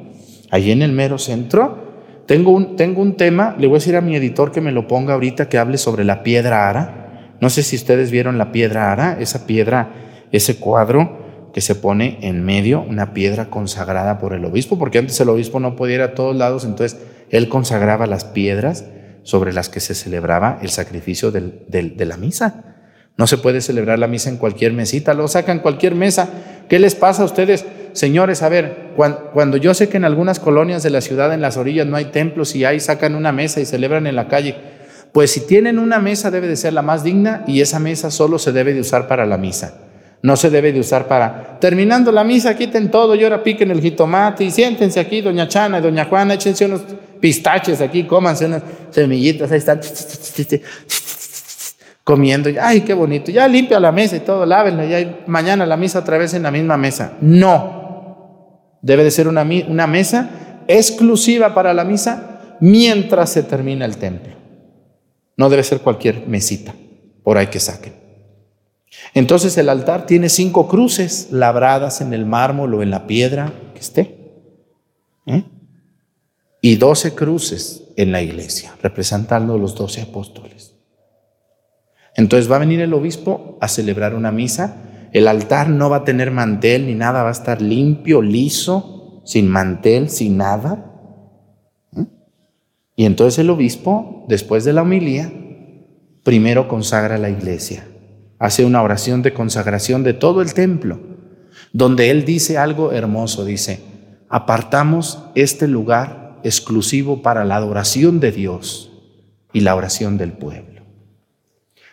[0.51, 1.89] Allí en el mero centro.
[2.27, 4.87] Tengo un, tengo un tema, le voy a decir a mi editor que me lo
[4.87, 7.35] ponga ahorita, que hable sobre la piedra ara.
[7.41, 9.91] No sé si ustedes vieron la piedra ara, esa piedra,
[10.33, 15.19] ese cuadro que se pone en medio, una piedra consagrada por el obispo, porque antes
[15.21, 17.01] el obispo no podía ir a todos lados, entonces
[17.31, 18.85] él consagraba las piedras
[19.23, 22.69] sobre las que se celebraba el sacrificio de la misa.
[23.19, 26.29] No se puede celebrar la misa en cualquier mesita, lo sacan cualquier mesa.
[26.69, 27.67] ¿Qué les pasa a ustedes?
[27.93, 31.57] Señores, a ver, cuando, yo sé que en algunas colonias de la ciudad, en las
[31.57, 34.55] orillas, no hay templos y ahí sacan una mesa y celebran en la calle,
[35.11, 38.39] pues si tienen una mesa debe de ser la más digna y esa mesa solo
[38.39, 39.88] se debe de usar para la misa.
[40.21, 43.81] No se debe de usar para, terminando la misa, quiten todo y ahora piquen el
[43.81, 46.83] jitomate y siéntense aquí, doña Chana y doña Juana, échense unos
[47.21, 49.81] pistaches aquí, cómanse unas semillitas, ahí están
[52.03, 56.01] comiendo, ay, qué bonito, ya limpia la mesa y todo, lávenla, ya mañana la misa
[56.01, 57.13] otra vez en la misma mesa.
[57.21, 63.99] No, debe de ser una, una mesa exclusiva para la misa mientras se termina el
[63.99, 64.35] templo.
[65.37, 66.75] No debe ser cualquier mesita,
[67.23, 68.08] por ahí que saquen.
[69.15, 73.81] Entonces el altar tiene cinco cruces labradas en el mármol o en la piedra que
[73.81, 74.19] esté.
[75.27, 75.45] ¿eh?
[76.61, 80.75] Y doce cruces en la iglesia, representando los doce apóstoles.
[82.15, 85.09] Entonces va a venir el obispo a celebrar una misa.
[85.13, 89.49] El altar no va a tener mantel ni nada, va a estar limpio, liso, sin
[89.49, 90.93] mantel, sin nada.
[91.93, 92.03] ¿Mm?
[92.97, 95.33] Y entonces el obispo, después de la homilía,
[96.25, 97.87] primero consagra la iglesia.
[98.39, 101.01] Hace una oración de consagración de todo el templo,
[101.73, 103.81] donde él dice algo hermoso, dice,
[104.29, 108.93] apartamos este lugar exclusivo para la adoración de Dios
[109.53, 110.83] y la oración del pueblo.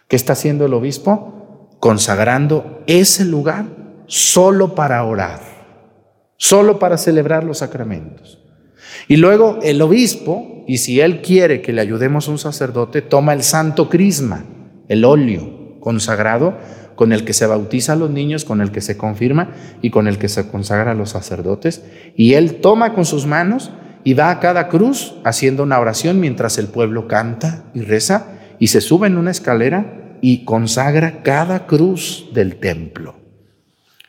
[0.07, 1.77] ¿Qué está haciendo el obispo?
[1.79, 3.65] Consagrando ese lugar
[4.05, 5.41] solo para orar,
[6.37, 8.39] solo para celebrar los sacramentos.
[9.07, 13.33] Y luego el obispo, y si él quiere que le ayudemos a un sacerdote, toma
[13.33, 14.45] el santo crisma,
[14.87, 15.54] el óleo
[15.85, 16.57] consagrado
[16.95, 19.51] con el que se bautiza a los niños, con el que se confirma
[19.83, 21.83] y con el que se consagra a los sacerdotes.
[22.15, 23.69] Y él toma con sus manos
[24.03, 28.67] y va a cada cruz haciendo una oración mientras el pueblo canta y reza y
[28.67, 33.17] se sube en una escalera y consagra cada cruz del templo.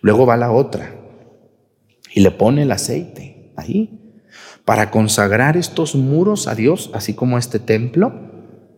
[0.01, 0.95] Luego va la otra
[2.15, 4.17] y le pone el aceite ahí
[4.65, 8.15] para consagrar estos muros a Dios, así como este templo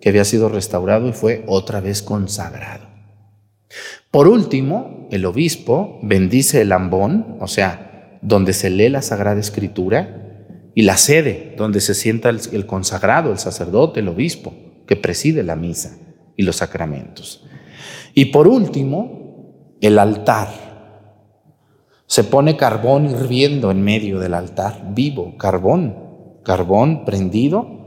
[0.01, 2.88] que había sido restaurado y fue otra vez consagrado.
[4.11, 10.19] Por último, el obispo bendice el ambón, o sea, donde se lee la Sagrada Escritura,
[10.75, 14.55] y la sede donde se sienta el, consagrado, el sacerdote, el obispo
[14.87, 15.99] que preside la misa
[16.37, 17.45] y los sacramentos.
[18.15, 20.49] Y por último, el altar.
[22.07, 27.78] Se pone carbón hirviendo en medio del altar, vivo, carbón, carbón prendido.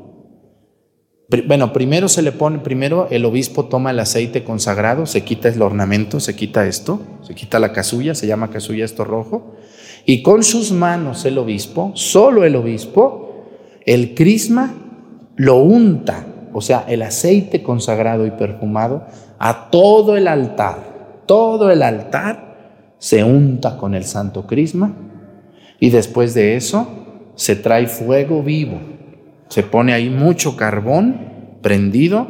[1.47, 5.61] Bueno, primero se le pone, primero el obispo toma el aceite consagrado, se quita el
[5.61, 9.55] ornamento, se quita esto, se quita la casulla, se llama casulla esto rojo,
[10.05, 13.45] y con sus manos el obispo, solo el obispo,
[13.86, 14.73] el crisma
[15.38, 19.05] lo unta o sea, el aceite consagrado y perfumado,
[19.39, 21.21] a todo el altar.
[21.25, 24.93] Todo el altar se unta con el santo crisma
[25.79, 26.88] y después de eso
[27.36, 28.79] se trae fuego vivo.
[29.52, 32.26] Se pone ahí mucho carbón prendido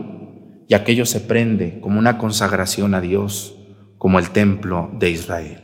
[0.68, 3.60] y aquello se prende como una consagración a Dios,
[4.00, 5.62] como el templo de Israel.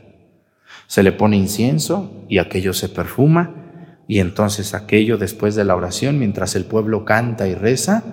[0.86, 6.20] Se le pone incienso y aquello se perfuma y entonces aquello después de la oración,
[6.20, 8.04] mientras el pueblo canta y reza,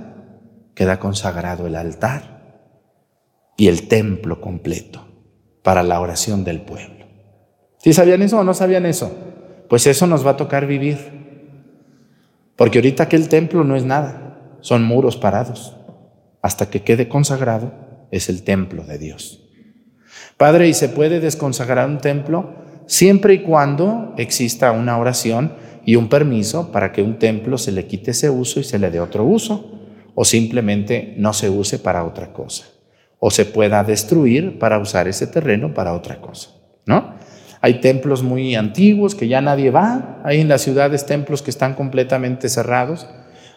[0.74, 2.72] queda consagrado el altar
[3.58, 5.08] y el templo completo
[5.62, 7.06] para la oración del pueblo.
[7.78, 9.16] ¿Sí sabían eso o no sabían eso?
[9.70, 11.25] Pues eso nos va a tocar vivir.
[12.56, 15.76] Porque ahorita aquel templo no es nada, son muros parados.
[16.42, 17.74] Hasta que quede consagrado
[18.12, 19.50] es el templo de Dios.
[20.38, 22.56] Padre, ¿y se puede desconsagrar un templo?
[22.86, 25.54] Siempre y cuando exista una oración
[25.86, 28.92] y un permiso para que un templo se le quite ese uso y se le
[28.92, 29.72] dé otro uso
[30.16, 32.66] o simplemente no se use para otra cosa,
[33.20, 36.52] o se pueda destruir para usar ese terreno para otra cosa,
[36.86, 37.16] ¿no?
[37.66, 41.74] Hay templos muy antiguos que ya nadie va, hay en las ciudades templos que están
[41.74, 43.08] completamente cerrados,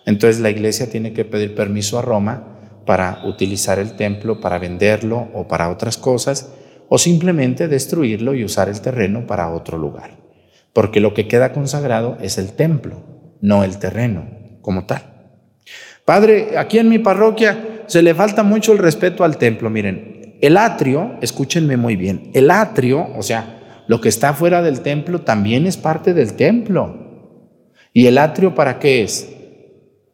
[0.06, 2.56] entonces la iglesia tiene que pedir permiso a Roma
[2.86, 6.54] para utilizar el templo, para venderlo o para otras cosas,
[6.88, 10.12] o simplemente destruirlo y usar el terreno para otro lugar.
[10.72, 13.02] Porque lo que queda consagrado es el templo,
[13.42, 14.24] no el terreno
[14.62, 15.02] como tal.
[16.06, 19.68] Padre, aquí en mi parroquia se le falta mucho el respeto al templo.
[19.68, 23.57] Miren, el atrio, escúchenme muy bien, el atrio, o sea,
[23.89, 26.95] lo que está fuera del templo también es parte del templo.
[27.95, 29.34] ¿Y el atrio para qué es?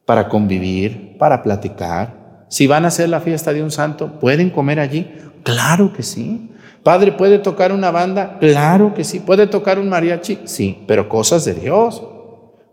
[0.07, 2.47] Para convivir, para platicar.
[2.49, 5.13] Si van a hacer la fiesta de un santo, ¿pueden comer allí?
[5.43, 6.53] Claro que sí.
[6.85, 8.39] Padre, ¿puede tocar una banda?
[8.39, 9.19] Claro que sí.
[9.19, 10.39] ¿Puede tocar un mariachi?
[10.45, 12.01] Sí, pero cosas de Dios.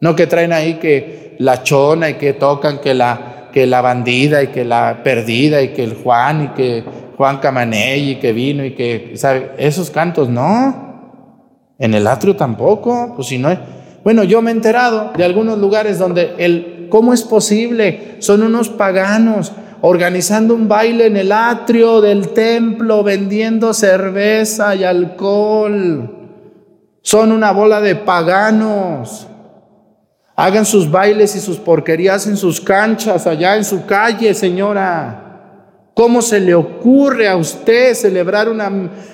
[0.02, 4.44] No que traen ahí que la chona y que tocan que la, que la bandida
[4.44, 6.84] y que la perdida y que el Juan y que
[7.18, 9.54] Juan Camaney y que vino y que, ¿sabe?
[9.58, 10.91] Esos cantos no.
[11.82, 13.50] En el atrio tampoco, pues si no
[14.04, 18.18] Bueno, yo me he enterado de algunos lugares donde el, ¿cómo es posible?
[18.20, 19.52] Son unos paganos
[19.82, 26.30] organizando un baile en el atrio del templo, vendiendo cerveza y alcohol.
[27.02, 29.28] Son una bola de paganos.
[30.36, 35.31] Hagan sus bailes y sus porquerías en sus canchas, allá en su calle, señora.
[35.94, 38.72] ¿Cómo se le ocurre a usted celebrar una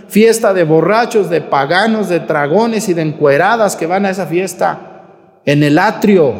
[0.07, 5.03] fiesta de borrachos, de paganos, de dragones y de encueradas que van a esa fiesta
[5.43, 6.33] en el atrio?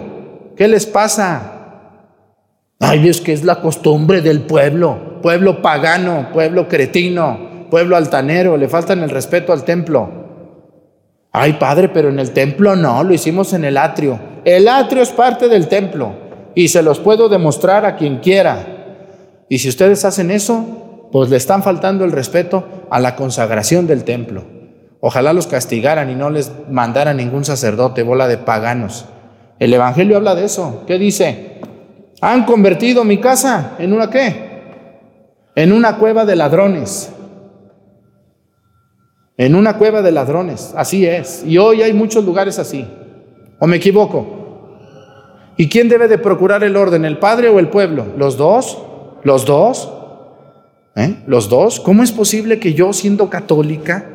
[0.56, 1.54] ¿Qué les pasa?
[2.80, 8.70] Ay, es que es la costumbre del pueblo, pueblo pagano, pueblo cretino, pueblo altanero, le
[8.70, 10.28] faltan el respeto al templo.
[11.32, 14.20] Ay, padre, pero en el templo no, lo hicimos en el atrio.
[14.46, 16.14] El atrio es parte del templo
[16.54, 18.77] y se los puedo demostrar a quien quiera.
[19.50, 24.04] Y si ustedes hacen eso, pues le están faltando el respeto a la consagración del
[24.04, 24.44] templo.
[25.00, 29.06] Ojalá los castigaran y no les mandara ningún sacerdote, bola de paganos.
[29.60, 30.84] El Evangelio habla de eso.
[30.86, 31.62] ¿Qué dice?
[32.22, 34.48] Han convertido mi casa en una qué?
[35.56, 37.12] En una cueva de ladrones.
[39.38, 40.74] En una cueva de ladrones.
[40.76, 41.44] Así es.
[41.46, 42.88] Y hoy hay muchos lugares así.
[43.60, 44.36] ¿O me equivoco?
[45.58, 47.06] ¿Y quién debe de procurar el orden?
[47.06, 48.06] ¿El padre o el pueblo?
[48.18, 48.80] ¿Los dos?
[49.24, 49.92] ¿Los dos?
[50.96, 51.24] ¿Eh?
[51.28, 51.80] ¿Los dos?
[51.80, 54.06] ¿Cómo es posible que yo, siendo católica,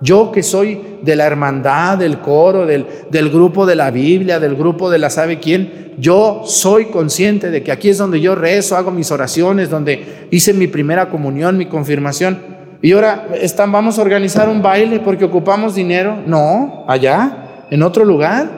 [0.00, 4.54] yo que soy de la hermandad, del coro, del, del, grupo de la Biblia, del
[4.54, 8.76] grupo de la sabe quién, yo soy consciente de que aquí es donde yo rezo,
[8.76, 12.38] hago mis oraciones, donde hice mi primera comunión, mi confirmación.
[12.80, 16.16] Y ahora están, vamos a organizar un baile porque ocupamos dinero.
[16.26, 18.48] No, allá, en otro lugar.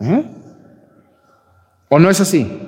[0.00, 0.22] ¿Eh?
[1.88, 2.67] ¿O no es así?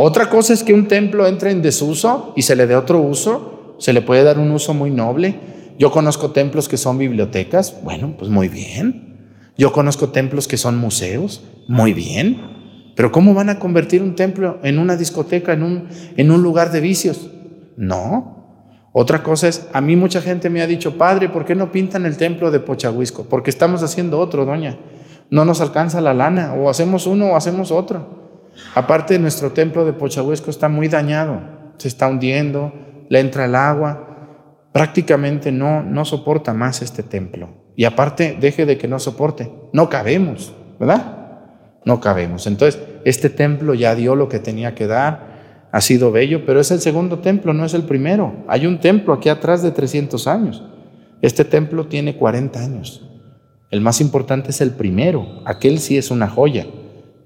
[0.00, 3.74] Otra cosa es que un templo entre en desuso y se le dé otro uso,
[3.78, 5.40] se le puede dar un uso muy noble.
[5.76, 9.18] Yo conozco templos que son bibliotecas, bueno, pues muy bien.
[9.56, 12.92] Yo conozco templos que son museos, muy bien.
[12.94, 17.28] Pero ¿cómo van a convertir un templo en una discoteca, en un, lugar de vicios?
[17.76, 18.86] No.
[18.92, 22.06] Otra cosa es, a mí mucha gente me ha dicho, padre, ¿por qué no pintan
[22.06, 23.24] el templo de Pochahuisco?
[23.24, 24.78] Porque estamos haciendo otro, doña.
[25.28, 28.27] No nos alcanza la lana, o hacemos uno o hacemos otro.
[28.74, 31.40] Aparte, nuestro templo de Pochahuesco está muy dañado,
[31.78, 32.72] se está hundiendo,
[33.08, 37.72] le entra el agua, prácticamente no, no soporta más este templo.
[37.76, 41.16] Y aparte, deje de que no soporte, no cabemos, ¿verdad?
[41.84, 42.46] No cabemos.
[42.46, 46.70] Entonces, este templo ya dio lo que tenía que dar, ha sido bello, pero es
[46.70, 48.44] el segundo templo, no es el primero.
[48.48, 50.64] Hay un templo aquí atrás de 300 años.
[51.20, 53.04] Este templo tiene 40 años.
[53.70, 56.66] El más importante es el primero, aquel sí es una joya.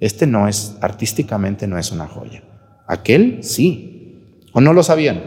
[0.02, 2.42] Este no es, artísticamente no es una joya.
[2.88, 4.40] Aquel sí.
[4.52, 5.22] ¿O no lo sabían?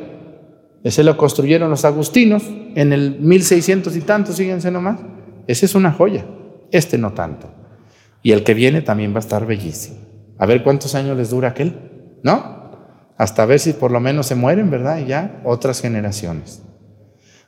[0.83, 2.43] Ese lo construyeron los agustinos
[2.75, 4.99] en el 1600 y tanto, síguense nomás.
[5.47, 6.25] Ese es una joya.
[6.73, 7.49] Este no tanto.
[8.21, 9.95] Y el que viene también va a estar bellísimo.
[10.37, 12.69] A ver cuántos años les dura aquel, ¿no?
[13.17, 14.99] Hasta ver si por lo menos se mueren, ¿verdad?
[14.99, 16.63] Y ya otras generaciones.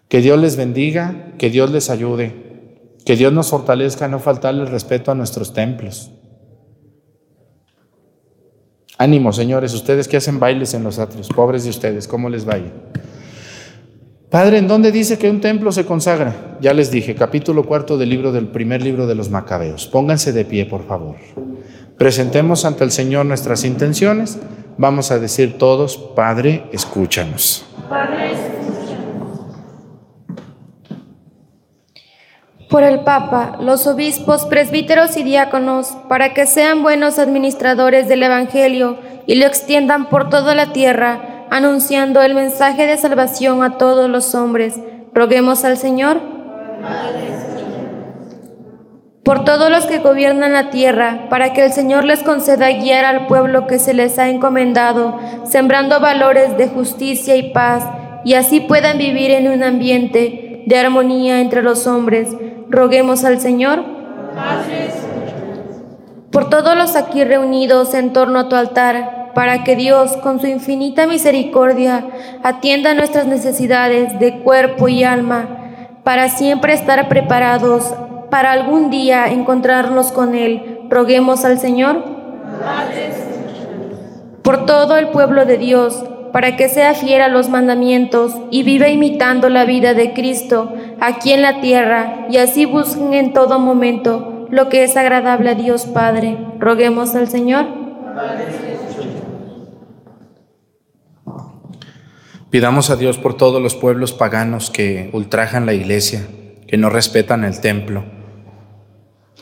[0.08, 4.70] Que Dios les bendiga, que Dios les ayude, que Dios nos fortalezca no faltarle el
[4.70, 6.14] respeto a nuestros templos.
[9.00, 12.72] Ánimo, señores, ustedes que hacen bailes en los atrios, pobres de ustedes, ¿cómo les vaya?
[14.32, 16.58] Padre, ¿en dónde dice que un templo se consagra?
[16.60, 19.88] Ya les dije, capítulo cuarto del libro del primer libro de los Macabeos.
[19.88, 21.16] Pónganse de pie, por favor.
[21.98, 24.40] Presentemos ante el Señor nuestras intenciones.
[24.78, 27.66] Vamos a decir todos, Padre, escúchanos.
[27.90, 28.27] Padre,
[32.70, 38.98] por el Papa, los obispos, presbíteros y diáconos, para que sean buenos administradores del Evangelio
[39.26, 44.36] y lo extiendan por toda la tierra, anunciando el mensaje de salvación a todos los
[44.36, 44.76] hombres.
[45.14, 46.20] Roguemos al Señor.
[49.24, 53.28] Por todos los que gobiernan la tierra, para que el Señor les conceda guiar al
[53.28, 57.86] pueblo que se les ha encomendado, sembrando valores de justicia y paz,
[58.26, 62.30] y así puedan vivir en un ambiente de armonía entre los hombres
[62.70, 63.84] roguemos al Señor.
[66.32, 70.48] Por todos los aquí reunidos en torno a tu altar, para que Dios, con su
[70.48, 72.06] infinita misericordia,
[72.44, 75.48] atienda nuestras necesidades de cuerpo y alma,
[76.04, 77.94] para siempre estar preparados
[78.30, 80.82] para algún día encontrarnos con Él.
[80.90, 82.04] Roguemos al Señor
[84.42, 86.04] por todo el pueblo de Dios,
[86.38, 91.32] para que sea fiel a los mandamientos y viva imitando la vida de Cristo aquí
[91.32, 95.88] en la tierra, y así busquen en todo momento lo que es agradable a Dios
[95.88, 96.38] Padre.
[96.60, 97.66] Roguemos al Señor.
[102.52, 106.28] Pidamos a Dios por todos los pueblos paganos que ultrajan la iglesia,
[106.68, 108.06] que no respetan el templo.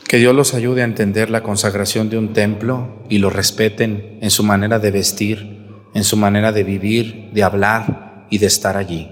[0.08, 4.30] Que Dios los ayude a entender la consagración de un templo y lo respeten en
[4.30, 5.55] su manera de vestir,
[5.96, 9.10] en su manera de vivir, de hablar y de estar allí.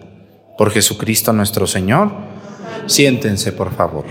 [0.59, 2.13] Por Jesucristo nuestro Señor,
[2.87, 4.05] siéntense por favor.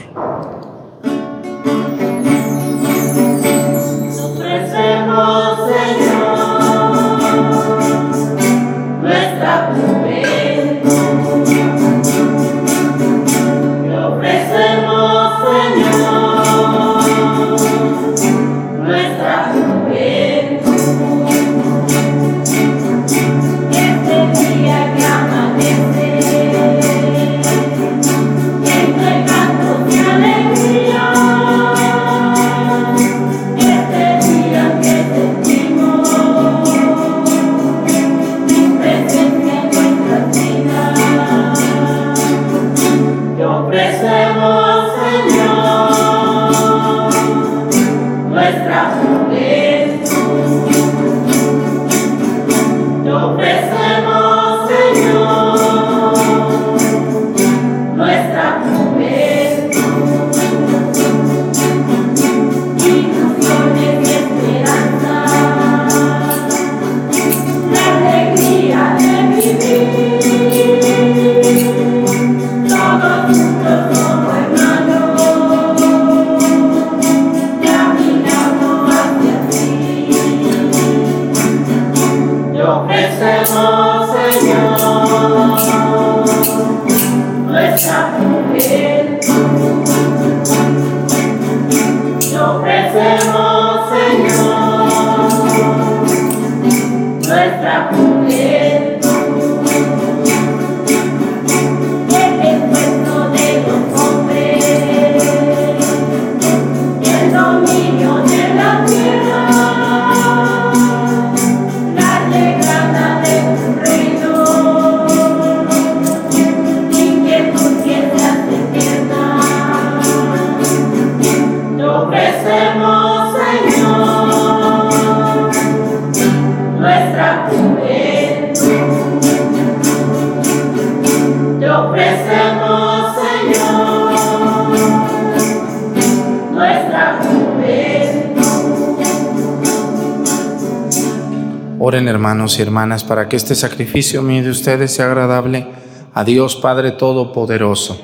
[142.58, 145.68] Y hermanas para que este sacrificio mío de ustedes sea agradable
[146.14, 148.00] a Dios Padre Todopoderoso.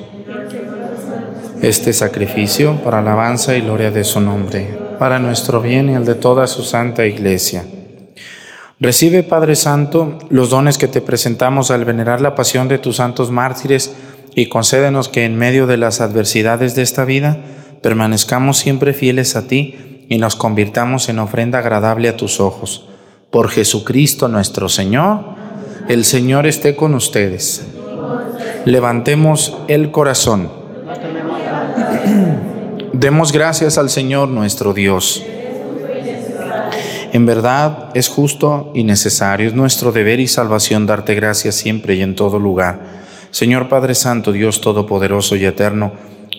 [1.61, 6.15] Este sacrificio para alabanza y gloria de su nombre, para nuestro bien y el de
[6.15, 7.65] toda su santa iglesia.
[8.79, 13.29] Recibe, Padre Santo, los dones que te presentamos al venerar la pasión de tus santos
[13.29, 13.93] mártires
[14.35, 17.37] y concédenos que en medio de las adversidades de esta vida
[17.81, 22.88] permanezcamos siempre fieles a ti y nos convirtamos en ofrenda agradable a tus ojos.
[23.31, 25.19] Por Jesucristo nuestro Señor,
[25.87, 27.63] el Señor esté con ustedes.
[28.65, 30.49] Levantemos el corazón.
[32.91, 35.23] Demos gracias al Señor nuestro Dios.
[37.13, 42.01] En verdad es justo y necesario, es nuestro deber y salvación darte gracias siempre y
[42.01, 42.79] en todo lugar.
[43.29, 45.91] Señor Padre Santo, Dios Todopoderoso y Eterno,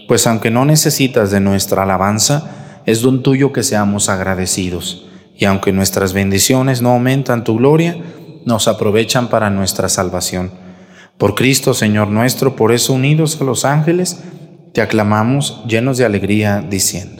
[0.08, 2.50] pues aunque no necesitas de nuestra alabanza,
[2.84, 5.09] es don tuyo que seamos agradecidos.
[5.40, 7.96] Y aunque nuestras bendiciones no aumentan tu gloria,
[8.44, 10.50] nos aprovechan para nuestra salvación.
[11.16, 14.20] Por Cristo, Señor nuestro, por eso unidos a los ángeles,
[14.74, 17.19] te aclamamos llenos de alegría, diciendo.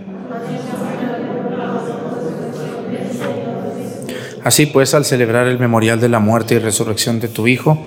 [4.43, 7.85] Así pues, al celebrar el memorial de la muerte y resurrección de tu Hijo,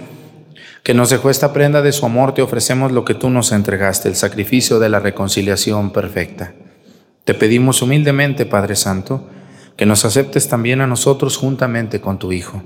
[0.85, 4.09] que nos dejó esta prenda de su amor, te ofrecemos lo que tú nos entregaste,
[4.09, 6.55] el sacrificio de la reconciliación perfecta.
[7.25, 9.29] Te pedimos humildemente, Padre Santo,
[9.77, 12.63] que nos aceptes también a nosotros juntamente con tu Hijo.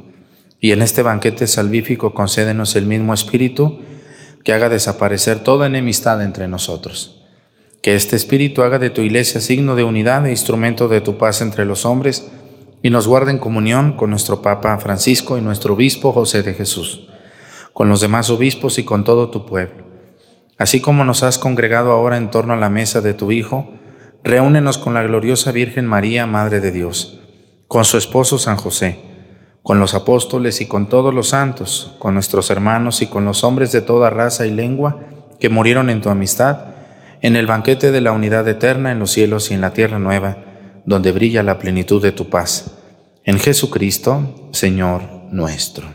[0.60, 3.78] Y en este banquete salvífico concédenos el mismo Espíritu
[4.42, 7.22] que haga desaparecer toda enemistad entre nosotros.
[7.82, 11.40] Que este Espíritu haga de tu iglesia signo de unidad e instrumento de tu paz
[11.40, 12.28] entre los hombres,
[12.82, 17.08] y nos guarde en comunión con nuestro Papa Francisco y nuestro Obispo José de Jesús,
[17.72, 19.84] con los demás obispos y con todo tu pueblo.
[20.58, 23.72] Así como nos has congregado ahora en torno a la mesa de tu Hijo,
[24.24, 27.20] reúnenos con la gloriosa Virgen María, Madre de Dios,
[27.68, 29.00] con su esposo San José,
[29.62, 33.70] con los apóstoles y con todos los santos, con nuestros hermanos y con los hombres
[33.72, 35.00] de toda raza y lengua
[35.38, 36.74] que murieron en tu amistad,
[37.20, 40.47] en el banquete de la unidad eterna en los cielos y en la tierra nueva
[40.88, 42.70] donde brilla la plenitud de tu paz.
[43.22, 45.86] En Jesucristo, Señor nuestro.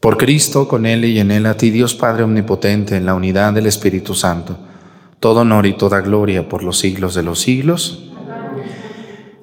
[0.00, 3.52] Por Cristo, con Él y en Él, a ti Dios Padre Omnipotente, en la unidad
[3.52, 4.56] del Espíritu Santo,
[5.20, 8.10] todo honor y toda gloria por los siglos de los siglos.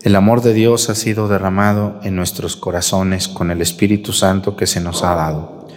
[0.01, 4.65] El amor de Dios ha sido derramado en nuestros corazones con el Espíritu Santo que
[4.65, 5.67] se nos ha dado.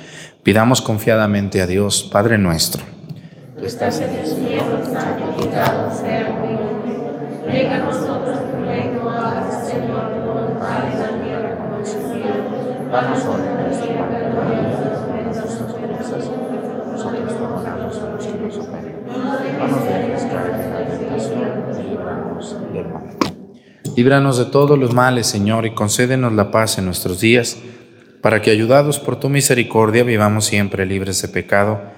[0.42, 2.97] Pidamos confiadamente a Dios, Padre nuestro
[3.58, 3.98] Nosotros
[10.62, 10.70] a
[22.36, 22.56] los.
[23.96, 27.56] Líbranos de todos los males, Señor, y concédenos la paz en nuestros días,
[28.22, 31.97] para que, ayudados por tu misericordia, vivamos siempre libres de pecado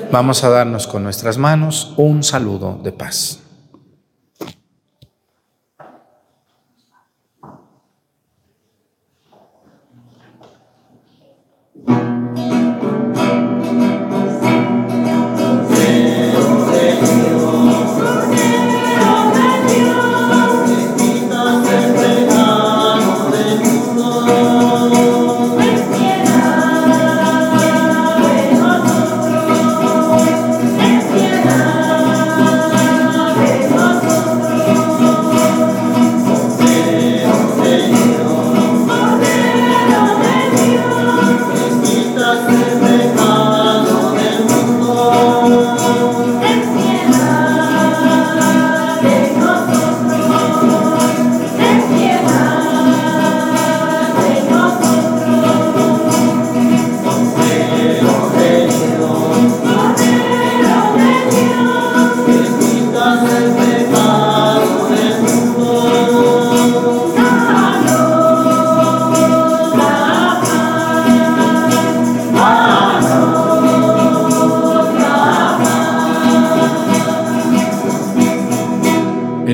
[0.11, 3.39] Vamos a darnos con nuestras manos un saludo de paz.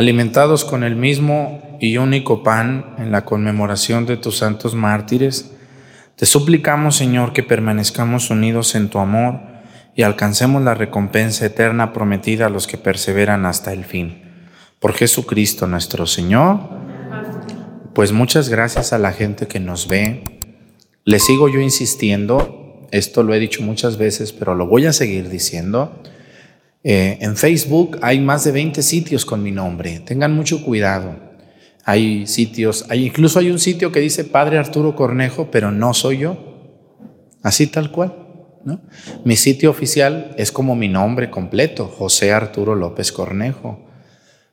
[0.00, 5.50] Alimentados con el mismo y único pan en la conmemoración de tus santos mártires,
[6.16, 9.40] te suplicamos, Señor, que permanezcamos unidos en tu amor
[9.94, 14.22] y alcancemos la recompensa eterna prometida a los que perseveran hasta el fin.
[14.78, 16.60] Por Jesucristo nuestro Señor.
[17.94, 20.24] Pues muchas gracias a la gente que nos ve.
[21.04, 25.28] Le sigo yo insistiendo esto lo he dicho muchas veces, pero lo voy a seguir
[25.28, 26.00] diciendo.
[26.82, 30.00] Eh, en Facebook hay más de 20 sitios con mi nombre.
[30.00, 31.16] Tengan mucho cuidado.
[31.84, 36.18] Hay sitios, hay, incluso hay un sitio que dice Padre Arturo Cornejo, pero no soy
[36.18, 36.38] yo.
[37.42, 38.14] Así tal cual.
[38.64, 38.80] ¿no?
[39.24, 43.86] Mi sitio oficial es como mi nombre completo, José Arturo López Cornejo.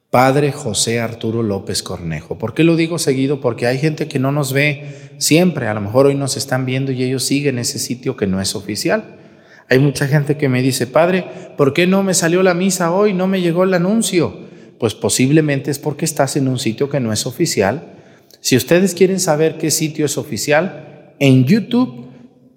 [0.10, 2.38] Padre José Arturo López Cornejo.
[2.38, 3.42] ¿Por qué lo digo seguido?
[3.42, 5.68] Porque hay gente que no nos ve siempre.
[5.68, 8.56] A lo mejor hoy nos están viendo y ellos siguen ese sitio que no es
[8.56, 9.18] oficial.
[9.70, 11.26] Hay mucha gente que me dice, Padre,
[11.58, 13.14] ¿por qué no me salió la misa hoy?
[13.14, 14.48] No me llegó el anuncio.
[14.80, 17.94] Pues posiblemente es porque estás en un sitio que no es oficial.
[18.40, 22.08] Si ustedes quieren saber qué sitio es oficial, en YouTube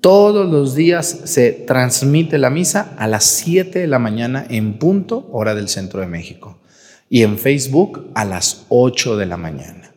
[0.00, 5.28] todos los días se transmite la misa a las 7 de la mañana en punto,
[5.32, 6.60] hora del centro de México
[7.10, 9.92] y en Facebook a las 8 de la mañana.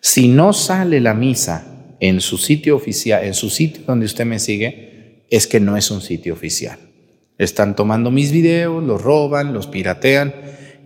[0.00, 1.66] Si no sale la misa
[1.98, 4.93] en su sitio oficial, en su sitio donde usted me sigue,
[5.30, 6.78] es que no es un sitio oficial.
[7.38, 10.32] Están tomando mis videos, los roban, los piratean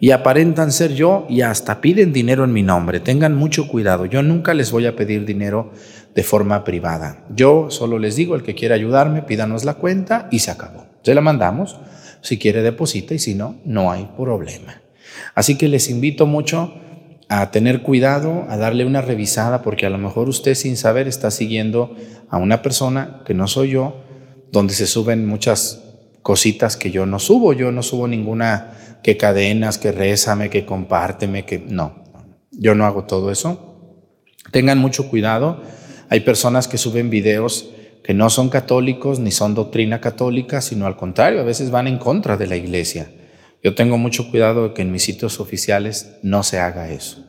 [0.01, 3.01] y aparentan ser yo y hasta piden dinero en mi nombre.
[3.01, 4.07] Tengan mucho cuidado.
[4.07, 5.72] Yo nunca les voy a pedir dinero
[6.14, 7.24] de forma privada.
[7.34, 10.86] Yo solo les digo, el que quiera ayudarme, pídanos la cuenta y se acabó.
[11.03, 11.78] Se la mandamos.
[12.20, 14.80] Si quiere, deposita y si no, no hay problema.
[15.34, 16.74] Así que les invito mucho
[17.28, 21.30] a tener cuidado, a darle una revisada, porque a lo mejor usted sin saber está
[21.30, 21.95] siguiendo
[22.30, 24.03] a una persona que no soy yo,
[24.53, 25.82] donde se suben muchas
[26.22, 27.53] cositas que yo no subo.
[27.53, 32.05] Yo no subo ninguna que cadenas, que rézame, que compárteme, que no.
[32.51, 34.05] Yo no hago todo eso.
[34.51, 35.62] Tengan mucho cuidado.
[36.09, 37.70] Hay personas que suben videos
[38.03, 41.99] que no son católicos ni son doctrina católica, sino al contrario, a veces van en
[41.99, 43.11] contra de la iglesia.
[43.62, 47.24] Yo tengo mucho cuidado de que en mis sitios oficiales no se haga eso.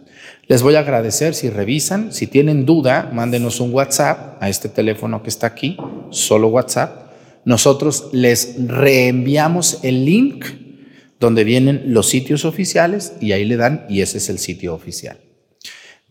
[0.48, 5.22] Les voy a agradecer si revisan, si tienen duda, mándenos un WhatsApp a este teléfono
[5.22, 5.76] que está aquí,
[6.12, 7.09] solo WhatsApp
[7.50, 10.46] nosotros les reenviamos el link
[11.20, 15.18] donde vienen los sitios oficiales y ahí le dan y ese es el sitio oficial.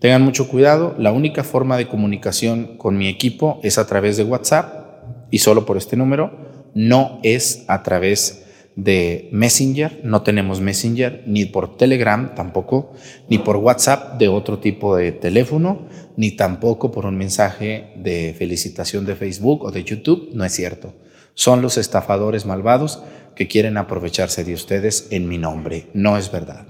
[0.01, 4.25] Tengan mucho cuidado, la única forma de comunicación con mi equipo es a través de
[4.25, 11.23] WhatsApp y solo por este número, no es a través de Messenger, no tenemos Messenger,
[11.25, 12.95] ni por Telegram tampoco,
[13.29, 15.87] ni por WhatsApp de otro tipo de teléfono,
[16.17, 20.95] ni tampoco por un mensaje de felicitación de Facebook o de YouTube, no es cierto.
[21.39, 23.01] Son los estafadores malvados
[23.37, 26.67] que quieren aprovecharse de ustedes en mi nombre, no es verdad.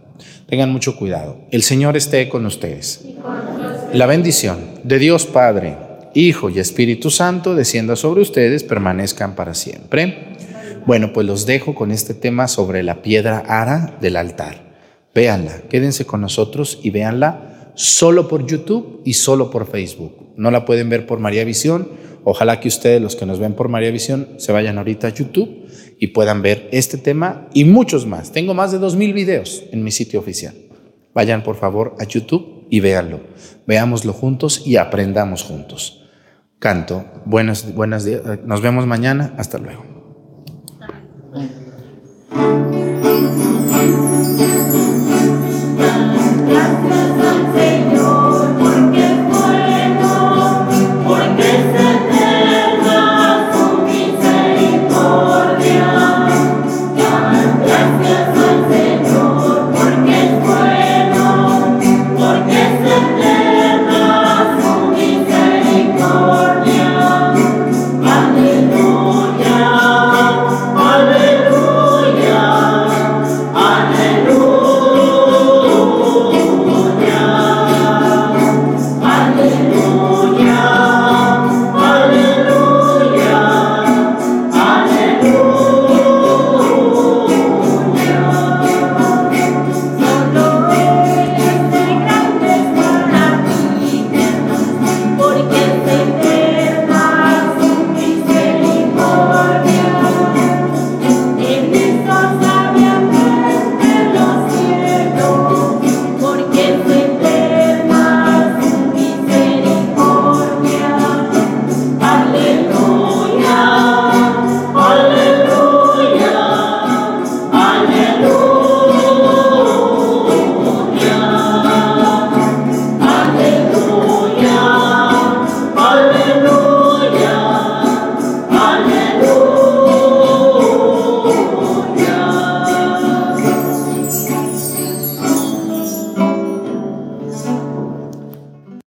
[0.46, 1.38] Tengan mucho cuidado.
[1.50, 3.02] El Señor esté con ustedes.
[3.94, 5.78] La bendición de Dios Padre,
[6.12, 10.36] Hijo y Espíritu Santo descienda sobre ustedes, permanezcan para siempre.
[10.84, 14.76] Bueno, pues los dejo con este tema sobre la piedra ara del altar.
[15.14, 20.34] Véanla, quédense con nosotros y véanla solo por YouTube y solo por Facebook.
[20.36, 21.88] No la pueden ver por María Visión.
[22.31, 25.66] Ojalá que ustedes, los que nos ven por María Visión, se vayan ahorita a YouTube
[25.99, 28.33] y puedan ver este tema y muchos más.
[28.33, 30.55] Tengo más de 2.000 videos en mi sitio oficial.
[31.14, 33.20] Vayan por favor a YouTube y véanlo.
[33.66, 36.07] Veámoslo juntos y aprendamos juntos.
[36.59, 37.07] Canto.
[37.24, 38.20] Buenos, buenos días.
[38.45, 39.35] Nos vemos mañana.
[39.39, 39.87] Hasta luego.